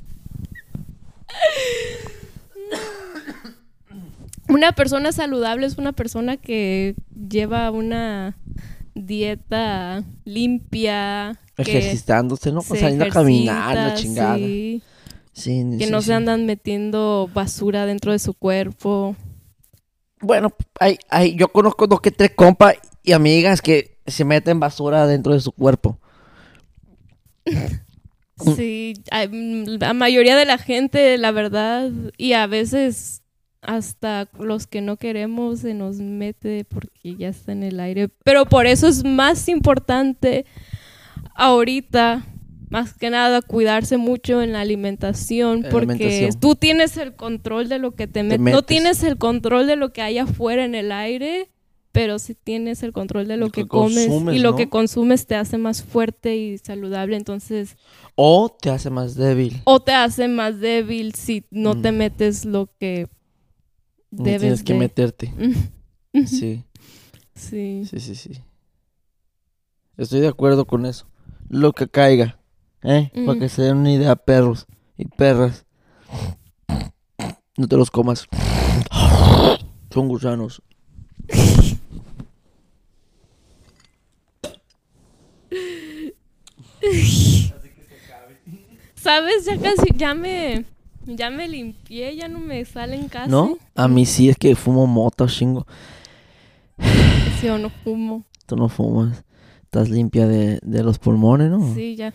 [4.49, 6.95] Una persona saludable es una persona que
[7.29, 8.37] lleva una
[8.95, 11.39] dieta limpia.
[11.57, 12.61] que Ejercitándose, ¿no?
[12.61, 14.37] se Saliendo a caminar, la chingada.
[14.37, 14.83] sí,
[15.33, 16.07] Sí, que sí, no sí.
[16.07, 19.17] se andan metiendo basura dentro de su cuerpo.
[20.25, 25.07] Bueno, hay, hay, yo conozco dos que tres compas y amigas que se meten basura
[25.07, 25.99] dentro de su cuerpo.
[28.57, 33.23] Sí, la mayoría de la gente, la verdad, y a veces
[33.63, 38.09] hasta los que no queremos se nos mete porque ya está en el aire.
[38.25, 40.47] Pero por eso es más importante
[41.35, 42.25] ahorita,
[42.75, 46.41] más que nada, cuidarse mucho en la alimentación, la porque alimentación.
[46.41, 48.67] tú tienes el control de lo que te, met- No metes.
[48.67, 51.51] tienes el control de lo que hay afuera en el aire.
[51.93, 54.57] Pero sí tienes el control de lo Lo que, que comes consumes, y lo ¿no?
[54.57, 57.17] que consumes te hace más fuerte y saludable.
[57.17, 57.77] Entonces,
[58.17, 59.61] O te hace más débil.
[59.63, 61.97] o te hace más débil si no te Mm.
[61.97, 63.07] metes lo que
[64.11, 64.79] No debes tienes que de.
[64.81, 65.33] meterte.
[66.13, 66.27] Ujú.
[66.27, 66.65] Sí,
[67.37, 67.85] Sí.
[67.89, 68.43] sí, sí, sí.
[69.97, 71.07] Estoy de acuerdo con eso.
[71.49, 72.41] Lo que caiga.
[72.85, 73.11] ¿Eh?
[73.25, 74.67] Para que se den una idea, perros
[74.99, 75.65] y perras.
[77.57, 78.29] No te los comas.
[79.91, 80.63] Son gusanos.
[88.97, 89.47] ¿Sabes?
[89.47, 90.67] Ya casi, ya me,
[91.07, 93.31] ya me limpié, ya no me salen casi.
[93.31, 93.57] ¿No?
[93.75, 95.67] A mí sí es que fumo mota, chingo.
[97.41, 98.25] Sí o no fumo.
[98.47, 99.25] Tú no fumas.
[99.63, 101.75] Estás limpia de, de los pulmones, ¿no?
[101.75, 102.13] Sí, ya.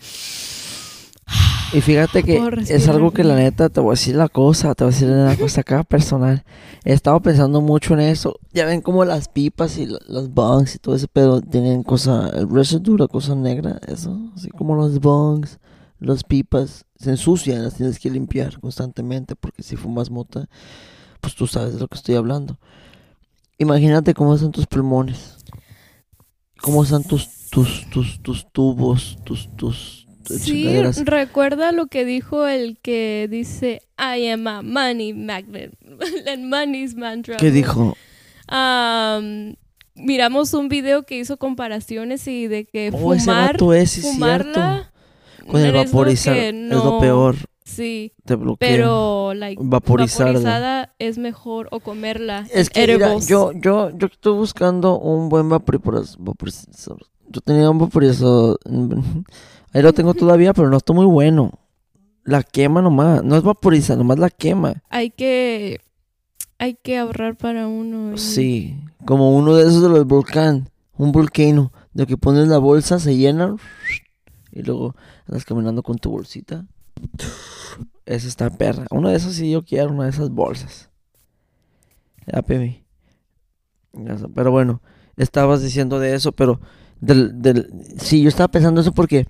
[1.72, 2.36] Y fíjate que
[2.68, 5.08] es algo que la neta, te voy a decir la cosa, te voy a decir
[5.08, 6.44] una cosa acá personal.
[6.84, 8.38] He estado pensando mucho en eso.
[8.52, 12.28] Ya ven como las pipas y la- las bongs y todo ese pedo tienen cosa,
[12.34, 14.18] el residue, la cosa negra, eso.
[14.34, 15.60] Así como los bongs,
[16.00, 20.48] las pipas, se ensucian, las tienes que limpiar constantemente porque si fumas mota,
[21.20, 22.58] pues tú sabes de lo que estoy hablando.
[23.58, 25.36] Imagínate cómo están tus pulmones.
[26.62, 30.06] Cómo están tus, tus, tus, tus tubos, tus, tus
[30.38, 35.72] Sí, recuerda lo que dijo el que dice I am a money magnet
[36.32, 37.36] and money's mantra.
[37.36, 37.96] ¿Qué dijo?
[38.48, 39.54] Am,
[39.94, 44.00] miramos un video que hizo comparaciones y de que Oh, ese fumar, vato es, sí
[44.06, 44.60] es cierto.
[45.46, 48.68] Con el es lo vaporizar es lo no- peor, Sí, te bloquea.
[48.68, 50.32] pero like Vaporizarla.
[50.32, 52.46] vaporizada es mejor o comerla.
[52.52, 57.06] es que mira, yo, yo, yo estoy buscando un buen vaporiz- vaporizador.
[57.28, 58.58] Yo tenía un vaporizador.
[59.72, 61.52] Ahí lo tengo todavía, pero no está muy bueno.
[62.24, 63.22] La quema nomás.
[63.22, 64.82] No es vaporiza, nomás la quema.
[64.88, 65.80] hay que
[66.58, 68.18] hay que ahorrar para uno.
[68.18, 68.76] Sí.
[69.06, 70.68] Como uno de esos de los volcán.
[70.96, 71.72] Un volcano.
[71.94, 73.56] De que pones la bolsa, se llena.
[74.52, 74.94] Y luego
[75.26, 76.66] andas caminando con tu bolsita.
[78.04, 78.86] Esa está perra.
[78.90, 80.90] Una de esas sí yo quiero, una de esas bolsas.
[82.26, 84.82] Ya, Pero bueno,
[85.16, 86.60] estabas diciendo de eso, pero
[87.00, 87.70] del, del...
[87.98, 89.26] Sí, yo estaba pensando eso porque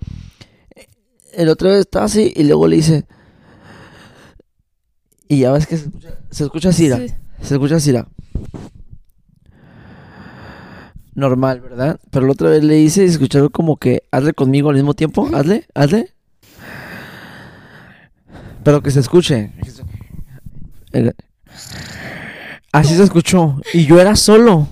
[1.33, 3.05] el otro vez estaba así y luego le hice...
[5.27, 6.71] Y ya ves que se escucha, se escucha.
[6.73, 6.89] Sí.
[7.41, 8.07] Se escucha así, mira.
[11.15, 11.99] Normal, ¿verdad?
[12.09, 15.29] Pero la otra vez le hice y escucharon como que hazle conmigo al mismo tiempo.
[15.33, 16.13] Hazle, hazle.
[18.63, 19.53] Pero que se escuche.
[22.73, 23.61] Así se escuchó.
[23.73, 24.67] Y yo era solo.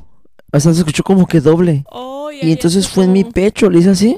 [0.52, 1.86] O sea, se escuchó como que doble.
[1.90, 4.18] Oh, Y entonces fue en mi pecho, le hice así.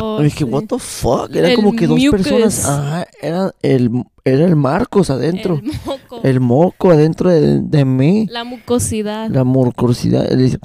[0.00, 0.44] Oh, y dije, sí.
[0.44, 1.34] what the fuck.
[1.34, 2.10] Era El como que dos mucus.
[2.22, 2.64] personas.
[2.64, 3.90] Ajá, era el,
[4.24, 5.60] era el Marcos adentro.
[5.62, 6.20] El moco.
[6.22, 8.26] El moco adentro de, de mí.
[8.30, 9.28] La mucosidad.
[9.30, 10.28] La morcosidad.
[10.30, 10.58] Le dice,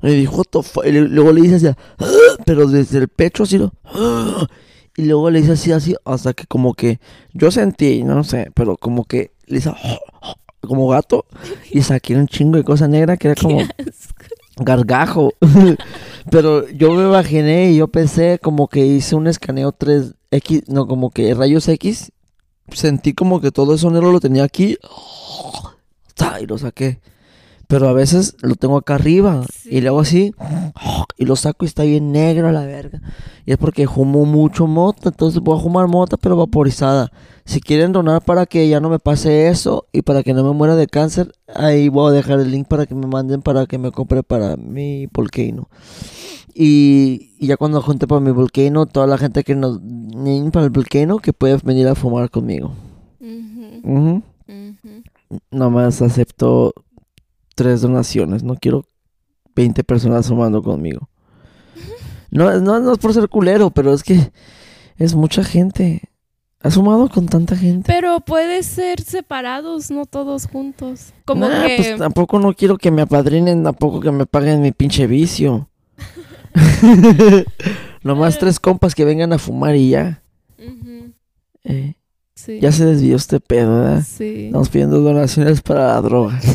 [0.00, 0.86] le dijo, what the fuck?
[0.86, 1.76] Y le- luego le dice así, "Ah",
[2.46, 4.46] pero desde el pecho así, lo, "Ah",
[4.96, 6.98] y luego le dice así, así, hasta que como que
[7.34, 9.76] yo sentí, no sé, pero como que le hizo
[10.62, 11.24] como gato
[11.70, 13.58] y saqué un chingo de cosa negra que era como
[14.58, 15.32] gargajo.
[16.30, 21.10] pero yo me imaginé y yo pensé como que hice un escaneo 3X, no, como
[21.10, 22.12] que rayos X.
[22.72, 24.76] Sentí como que todo eso negro lo tenía aquí.
[26.40, 27.00] Y lo saqué.
[27.68, 29.44] Pero a veces lo tengo acá arriba.
[29.52, 29.76] Sí.
[29.76, 30.34] Y luego así.
[31.16, 33.00] Y lo saco y está bien negro a la verga.
[33.44, 35.08] Y es porque fumo mucho mota.
[35.08, 37.10] Entonces voy a fumar mota, pero vaporizada.
[37.48, 40.52] Si quieren donar para que ya no me pase eso y para que no me
[40.52, 43.78] muera de cáncer, ahí voy a dejar el link para que me manden para que
[43.78, 45.70] me compre para mi volcano.
[46.52, 49.80] Y, y ya cuando junte para mi volcano, toda la gente que nos
[50.52, 52.74] para el volcano que puede venir a fumar conmigo.
[53.18, 54.22] Ujú.
[54.46, 55.02] ujú.
[55.50, 56.74] Nomás acepto
[57.54, 58.42] tres donaciones.
[58.42, 58.84] No quiero
[59.56, 61.08] 20 personas fumando conmigo.
[62.30, 64.32] No, no, no es por ser culero, pero es que
[64.98, 66.02] es mucha gente.
[66.60, 67.84] ¿Has fumado con tanta gente?
[67.92, 71.12] Pero puede ser separados, no todos juntos.
[71.24, 74.72] Como Nah, que pues tampoco no quiero que me apadrinen, tampoco que me paguen mi
[74.72, 75.68] pinche vicio.
[78.02, 80.22] Nomás tres compas que vengan a fumar y ya.
[81.64, 81.94] Eh,
[82.34, 82.58] sí.
[82.60, 84.02] ya se desvió este pedo, ¿verdad?
[84.06, 84.46] Sí.
[84.46, 86.40] Estamos pidiendo donaciones para la droga.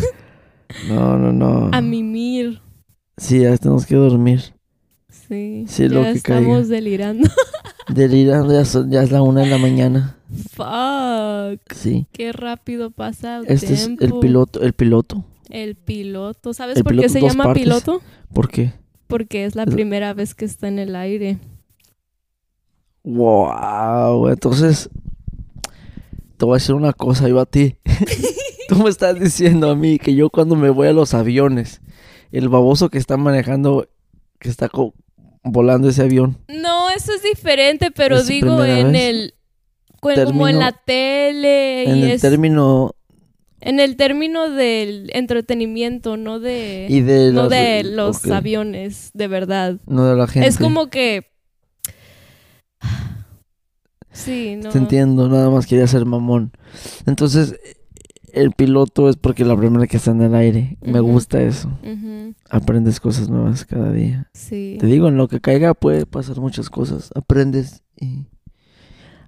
[0.89, 1.69] No, no, no.
[1.71, 2.59] A mimir.
[3.15, 4.55] Sí, ya tenemos que dormir.
[5.07, 5.65] Sí.
[5.67, 6.67] Sí, ya lo que estamos caiga.
[6.67, 7.29] delirando.
[7.89, 10.17] Delirando, ya, son- ya es la una de la mañana.
[10.51, 11.73] Fuck.
[11.73, 12.07] Sí.
[12.11, 15.23] Qué rápido pasa el Este es el piloto, el piloto.
[15.49, 16.53] El piloto.
[16.53, 17.63] ¿Sabes El por qué se llama partes.
[17.63, 18.01] piloto?
[18.33, 18.73] ¿Por qué?
[19.07, 21.37] Porque es la Es- primera vez que está en el aire.
[23.03, 24.89] Wow, entonces
[26.37, 27.75] te voy a decir una cosa, yo a ti.
[28.69, 31.81] Tú me estás diciendo a mí que yo cuando me voy a los aviones,
[32.31, 33.87] el baboso que está manejando,
[34.39, 34.69] que está
[35.43, 39.01] volando ese avión, No, eso es diferente, pero ¿Es su digo en vez?
[39.09, 39.33] el
[40.25, 42.91] como en la tele en y el es- término
[43.61, 49.77] en el término del entretenimiento, no de y de no de los aviones, de verdad.
[49.87, 50.49] no de la gente.
[50.49, 51.25] Es como que
[54.11, 54.69] Sí, no.
[54.69, 56.51] Te entiendo, nada más quería ser mamón.
[57.07, 57.55] Entonces,
[58.33, 60.77] el piloto es porque la primera que está en el aire.
[60.81, 61.69] Me gusta eso.
[62.49, 64.29] Aprendes cosas nuevas cada día.
[64.33, 64.77] Sí.
[64.79, 67.11] Te digo, en lo que caiga puede pasar muchas cosas.
[67.15, 68.25] Aprendes y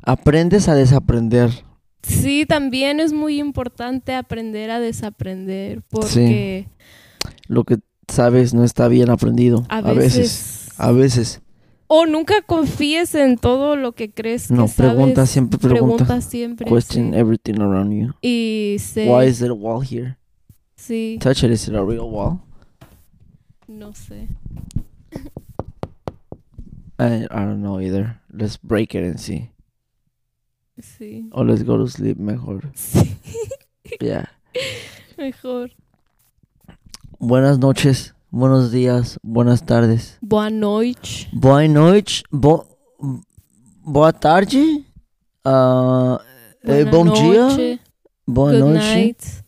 [0.01, 1.51] aprendes a desaprender.
[2.03, 6.67] Sí, también es muy importante aprender a desaprender porque
[7.47, 7.77] Lo que
[8.07, 9.65] sabes no está bien aprendido.
[9.69, 10.17] a A veces.
[10.17, 11.41] veces, A veces.
[11.87, 14.93] O nunca confíes en todo lo que crees No, que sabes.
[14.93, 16.03] pregunta, siempre pregunta.
[16.05, 16.67] Pregunta siempre.
[16.67, 17.17] Question sí.
[17.19, 18.13] everything around you.
[18.21, 19.07] Y sé.
[19.07, 20.17] Why is there a wall here?
[20.75, 22.39] Sí, Touch it, is it a real wall?
[23.67, 24.27] no sé.
[26.97, 28.19] I, I don't know either.
[28.31, 29.49] Let's break it and see.
[30.79, 31.29] Sí.
[31.31, 32.71] Or let's go to sleep mejor.
[32.73, 33.15] Sí,
[34.01, 34.25] Yeah.
[35.17, 35.71] mejor.
[37.19, 40.17] Buenas noches, buenos días, buenas tardes.
[40.21, 41.29] Boa noite.
[41.31, 42.65] Boa noite, bo,
[43.81, 44.85] boa tarde,
[45.45, 46.19] ah,
[46.61, 47.79] eh, Buena bom dia, noche,
[48.27, 48.77] boa Good noite.
[48.79, 49.45] night.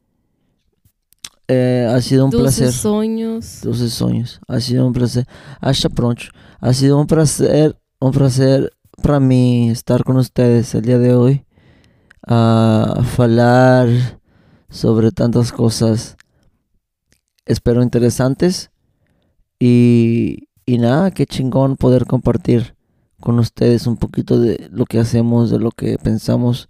[1.49, 2.71] Eh, ha sido un Dulces placer.
[2.71, 3.61] sonhos.
[3.61, 4.39] Doces sonhos.
[4.47, 5.25] Ha sido um prazer.
[5.61, 6.29] Acha pronto.
[6.59, 8.69] Ha sido um prazer, um prazer
[9.01, 11.45] para mim estar com vocês el dia de hoje
[12.27, 13.87] a falar
[14.69, 16.17] sobre tantas cosas.
[17.45, 18.69] Espero interesantes
[19.59, 22.75] y, y nada, qué chingón poder compartir
[23.19, 26.69] con ustedes un poquito de lo que hacemos, de lo que pensamos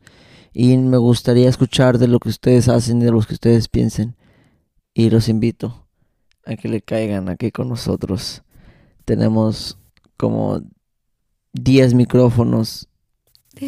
[0.60, 4.16] y me gustaría escuchar de lo que ustedes hacen y de lo que ustedes piensen
[4.96, 5.86] y los invito
[6.46, 8.42] a que le caigan aquí con nosotros.
[9.06, 9.78] Tenemos
[10.18, 10.62] como
[11.54, 12.88] 10 micrófonos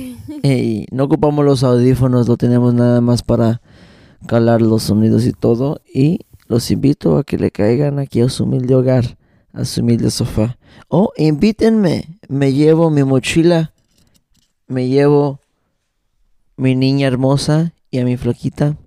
[0.43, 3.61] y no ocupamos los audífonos, lo tenemos nada más para
[4.25, 5.81] calar los sonidos y todo.
[5.93, 9.17] Y los invito a que le caigan aquí a su humilde hogar,
[9.53, 10.57] a su humilde sofá.
[10.87, 13.71] O invítenme, me llevo mi mochila,
[14.65, 15.39] me llevo
[16.57, 18.77] mi niña hermosa y a mi flaquita.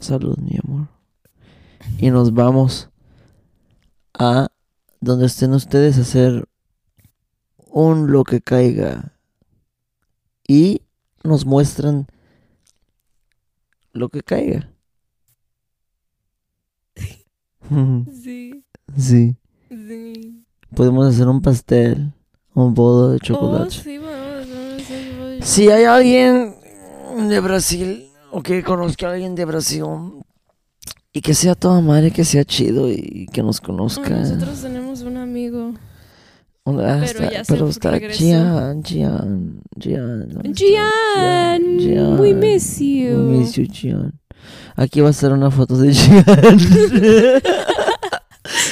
[0.00, 0.88] Salud, mi amor.
[1.98, 2.90] Y nos vamos
[4.12, 4.48] a
[5.00, 6.48] donde estén ustedes a hacer
[7.70, 9.12] un lo que caiga.
[10.48, 10.82] Y
[11.22, 12.08] nos muestran
[13.92, 14.71] lo que caiga.
[18.22, 18.64] Sí,
[18.96, 19.36] sí.
[19.70, 20.44] sí.
[20.74, 22.12] Podemos hacer un pastel,
[22.54, 23.70] un bolo de Oh, chocolate.
[23.70, 24.82] sí, vamos, vamos,
[25.20, 25.44] vamos.
[25.46, 26.54] Si hay alguien
[27.28, 29.84] de Brasil o que conozca a alguien de Brasil
[31.12, 34.08] y que sea toda madre, que sea chido y que nos Oh, conozca.
[34.10, 35.74] nosotros tenemos un amigo.
[36.64, 37.98] Ah, Pero está- ya pero está.
[37.98, 40.28] Gian, Gian, Gian.
[40.28, 40.64] ¿dónde está?
[40.64, 43.16] Gian, Gian, we miss you.
[43.16, 44.12] We miss you, Gian.
[44.76, 46.24] Aquí va a ser una foto de Gian.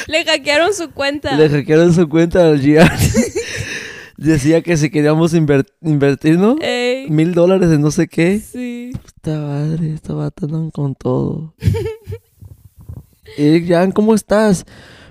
[0.08, 1.36] Le hackearon su cuenta.
[1.36, 2.88] Le hackearon su cuenta al Gian.
[4.16, 6.56] Decía que si queríamos inver- invertir, ¿no?
[6.60, 8.40] Ey, Mil dólares en no sé qué.
[8.40, 8.90] sí.
[9.06, 11.54] Esta madre, esta vato andan con todo.
[13.38, 14.64] y Jan, ¿cómo estás?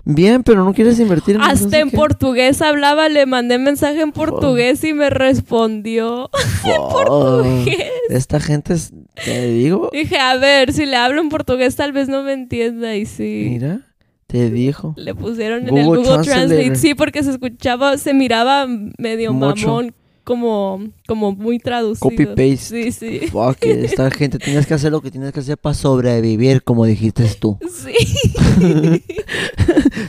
[0.03, 1.95] Bien, pero no quieres invertir en no Hasta sé en qué?
[1.97, 6.29] portugués hablaba, le mandé mensaje en portugués y me respondió.
[6.61, 6.91] Fuck.
[6.91, 7.77] portugués.
[8.09, 8.91] Esta gente, es-
[9.23, 12.95] te digo, Dije, a ver, si le hablo en portugués tal vez no me entienda
[12.95, 13.47] y sí.
[13.49, 13.81] mira,
[14.27, 14.93] te dijo.
[14.97, 16.47] Le pusieron en el Google Translator.
[16.47, 16.75] Translate.
[16.75, 18.67] Sí, porque se escuchaba, se miraba
[18.97, 19.67] medio Mucho.
[19.67, 22.11] mamón, como, como muy traducido.
[22.11, 22.57] Copy paste.
[22.57, 23.19] Sí, sí.
[23.31, 27.25] Fuck, esta gente, tienes que hacer lo que tienes que hacer para sobrevivir, como dijiste
[27.39, 27.57] tú.
[27.67, 27.95] Sí.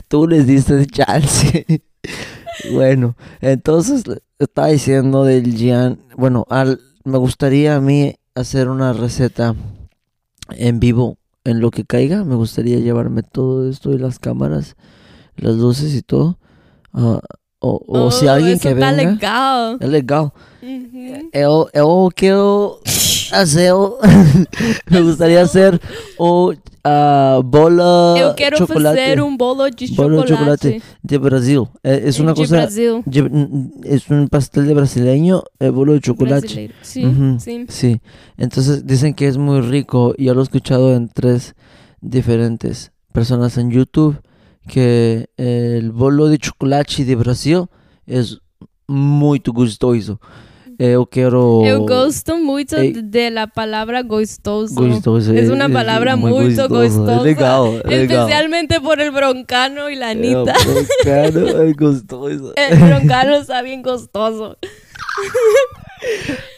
[0.09, 1.65] Tú les diste chance.
[2.73, 4.05] bueno, entonces
[4.39, 5.99] estaba diciendo del Gian.
[6.17, 9.55] Bueno, al, me gustaría a mí hacer una receta
[10.51, 12.25] en vivo en lo que caiga.
[12.25, 14.77] Me gustaría llevarme todo esto y las cámaras,
[15.37, 16.39] las luces y todo.
[16.93, 17.21] Ah,
[17.61, 19.11] o o si Oh, alguien eso que está venga.
[19.13, 19.77] legal.
[19.81, 20.33] Es legal.
[20.63, 21.29] Ujú.
[21.33, 22.81] Eu, eu quiero
[23.33, 23.73] hacer.
[24.91, 25.81] me gustaría hacer
[26.19, 30.69] un ah, bola Eu quero chocolate fazer um bolo de Bolo de chocolate.
[30.69, 30.83] chocolate.
[31.03, 31.69] de Brasil.
[31.83, 32.57] Eh, Es una de cosa.
[32.57, 33.03] Brasil.
[33.85, 36.47] Es un pastel de brasileño, eh, bolo de chocolate.
[36.47, 37.69] Brasileiro.
[37.69, 38.01] Sí.
[38.37, 40.15] Entonces dicen que es muy rico.
[40.19, 41.55] Yo lo he escuchado en tres
[42.01, 44.17] diferentes personas en YouTube.
[44.69, 47.67] Que el bolo de chocolate de Brasil
[48.07, 48.39] es
[48.87, 50.21] muy gostoso.
[50.81, 51.63] Eh, Eu quero.
[51.67, 54.75] Eu gosto muito de la palabra gostoso.
[54.75, 55.35] Gostoso.
[55.35, 57.23] Es una eh, palabra muy muy gostosa.
[57.23, 57.83] Legal.
[57.85, 58.27] É legal.
[58.27, 60.55] Especialmente por el broncano y la Anita.
[60.55, 62.55] É, cara, é gostoso.
[62.57, 64.57] El broncano está bien gostoso.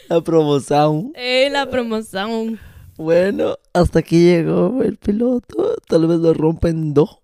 [0.09, 1.11] A promoção.
[1.15, 2.57] Eh, la promoción.
[2.97, 5.75] Bueno, hasta aquí llegó el piloto.
[5.89, 7.22] Tal vez lo rompa en dos.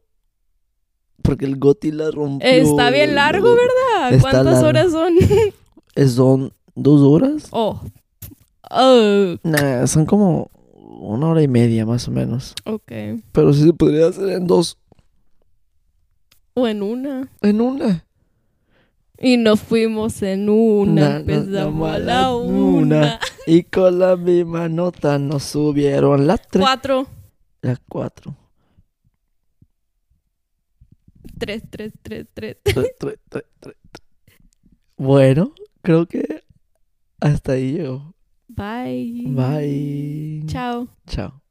[1.22, 2.48] Porque el Goti la rompió.
[2.48, 4.14] Está bien largo, ¿verdad?
[4.14, 4.68] Está ¿Cuántas largo.
[4.68, 5.14] horas son?
[6.10, 7.48] Son dos horas.
[7.52, 7.82] Oh.
[9.44, 10.50] Nah, son como
[11.02, 12.54] una hora y media más o menos.
[12.66, 12.92] ok.
[13.32, 14.78] Pero sí se podría hacer en dos.
[16.54, 17.30] O en una.
[17.42, 18.06] En una.
[19.18, 21.02] Y nos fuimos en una.
[21.02, 22.58] Na- na- empezamos na- a la una.
[22.60, 23.20] una.
[23.48, 26.64] Y con la misma nota nos subieron las tres.
[26.64, 27.08] Cuatro.
[27.62, 28.36] Las cuatro.
[31.40, 32.58] Tres, tres, tres, tres.
[32.64, 34.04] Tre- tre- tre- tre- tre.
[34.98, 36.44] Bueno, creo que
[37.22, 38.14] hasta ahí llegó.
[38.50, 39.24] Bye.
[39.28, 40.44] Bye.
[40.48, 40.88] Chao.
[41.08, 41.42] Chao.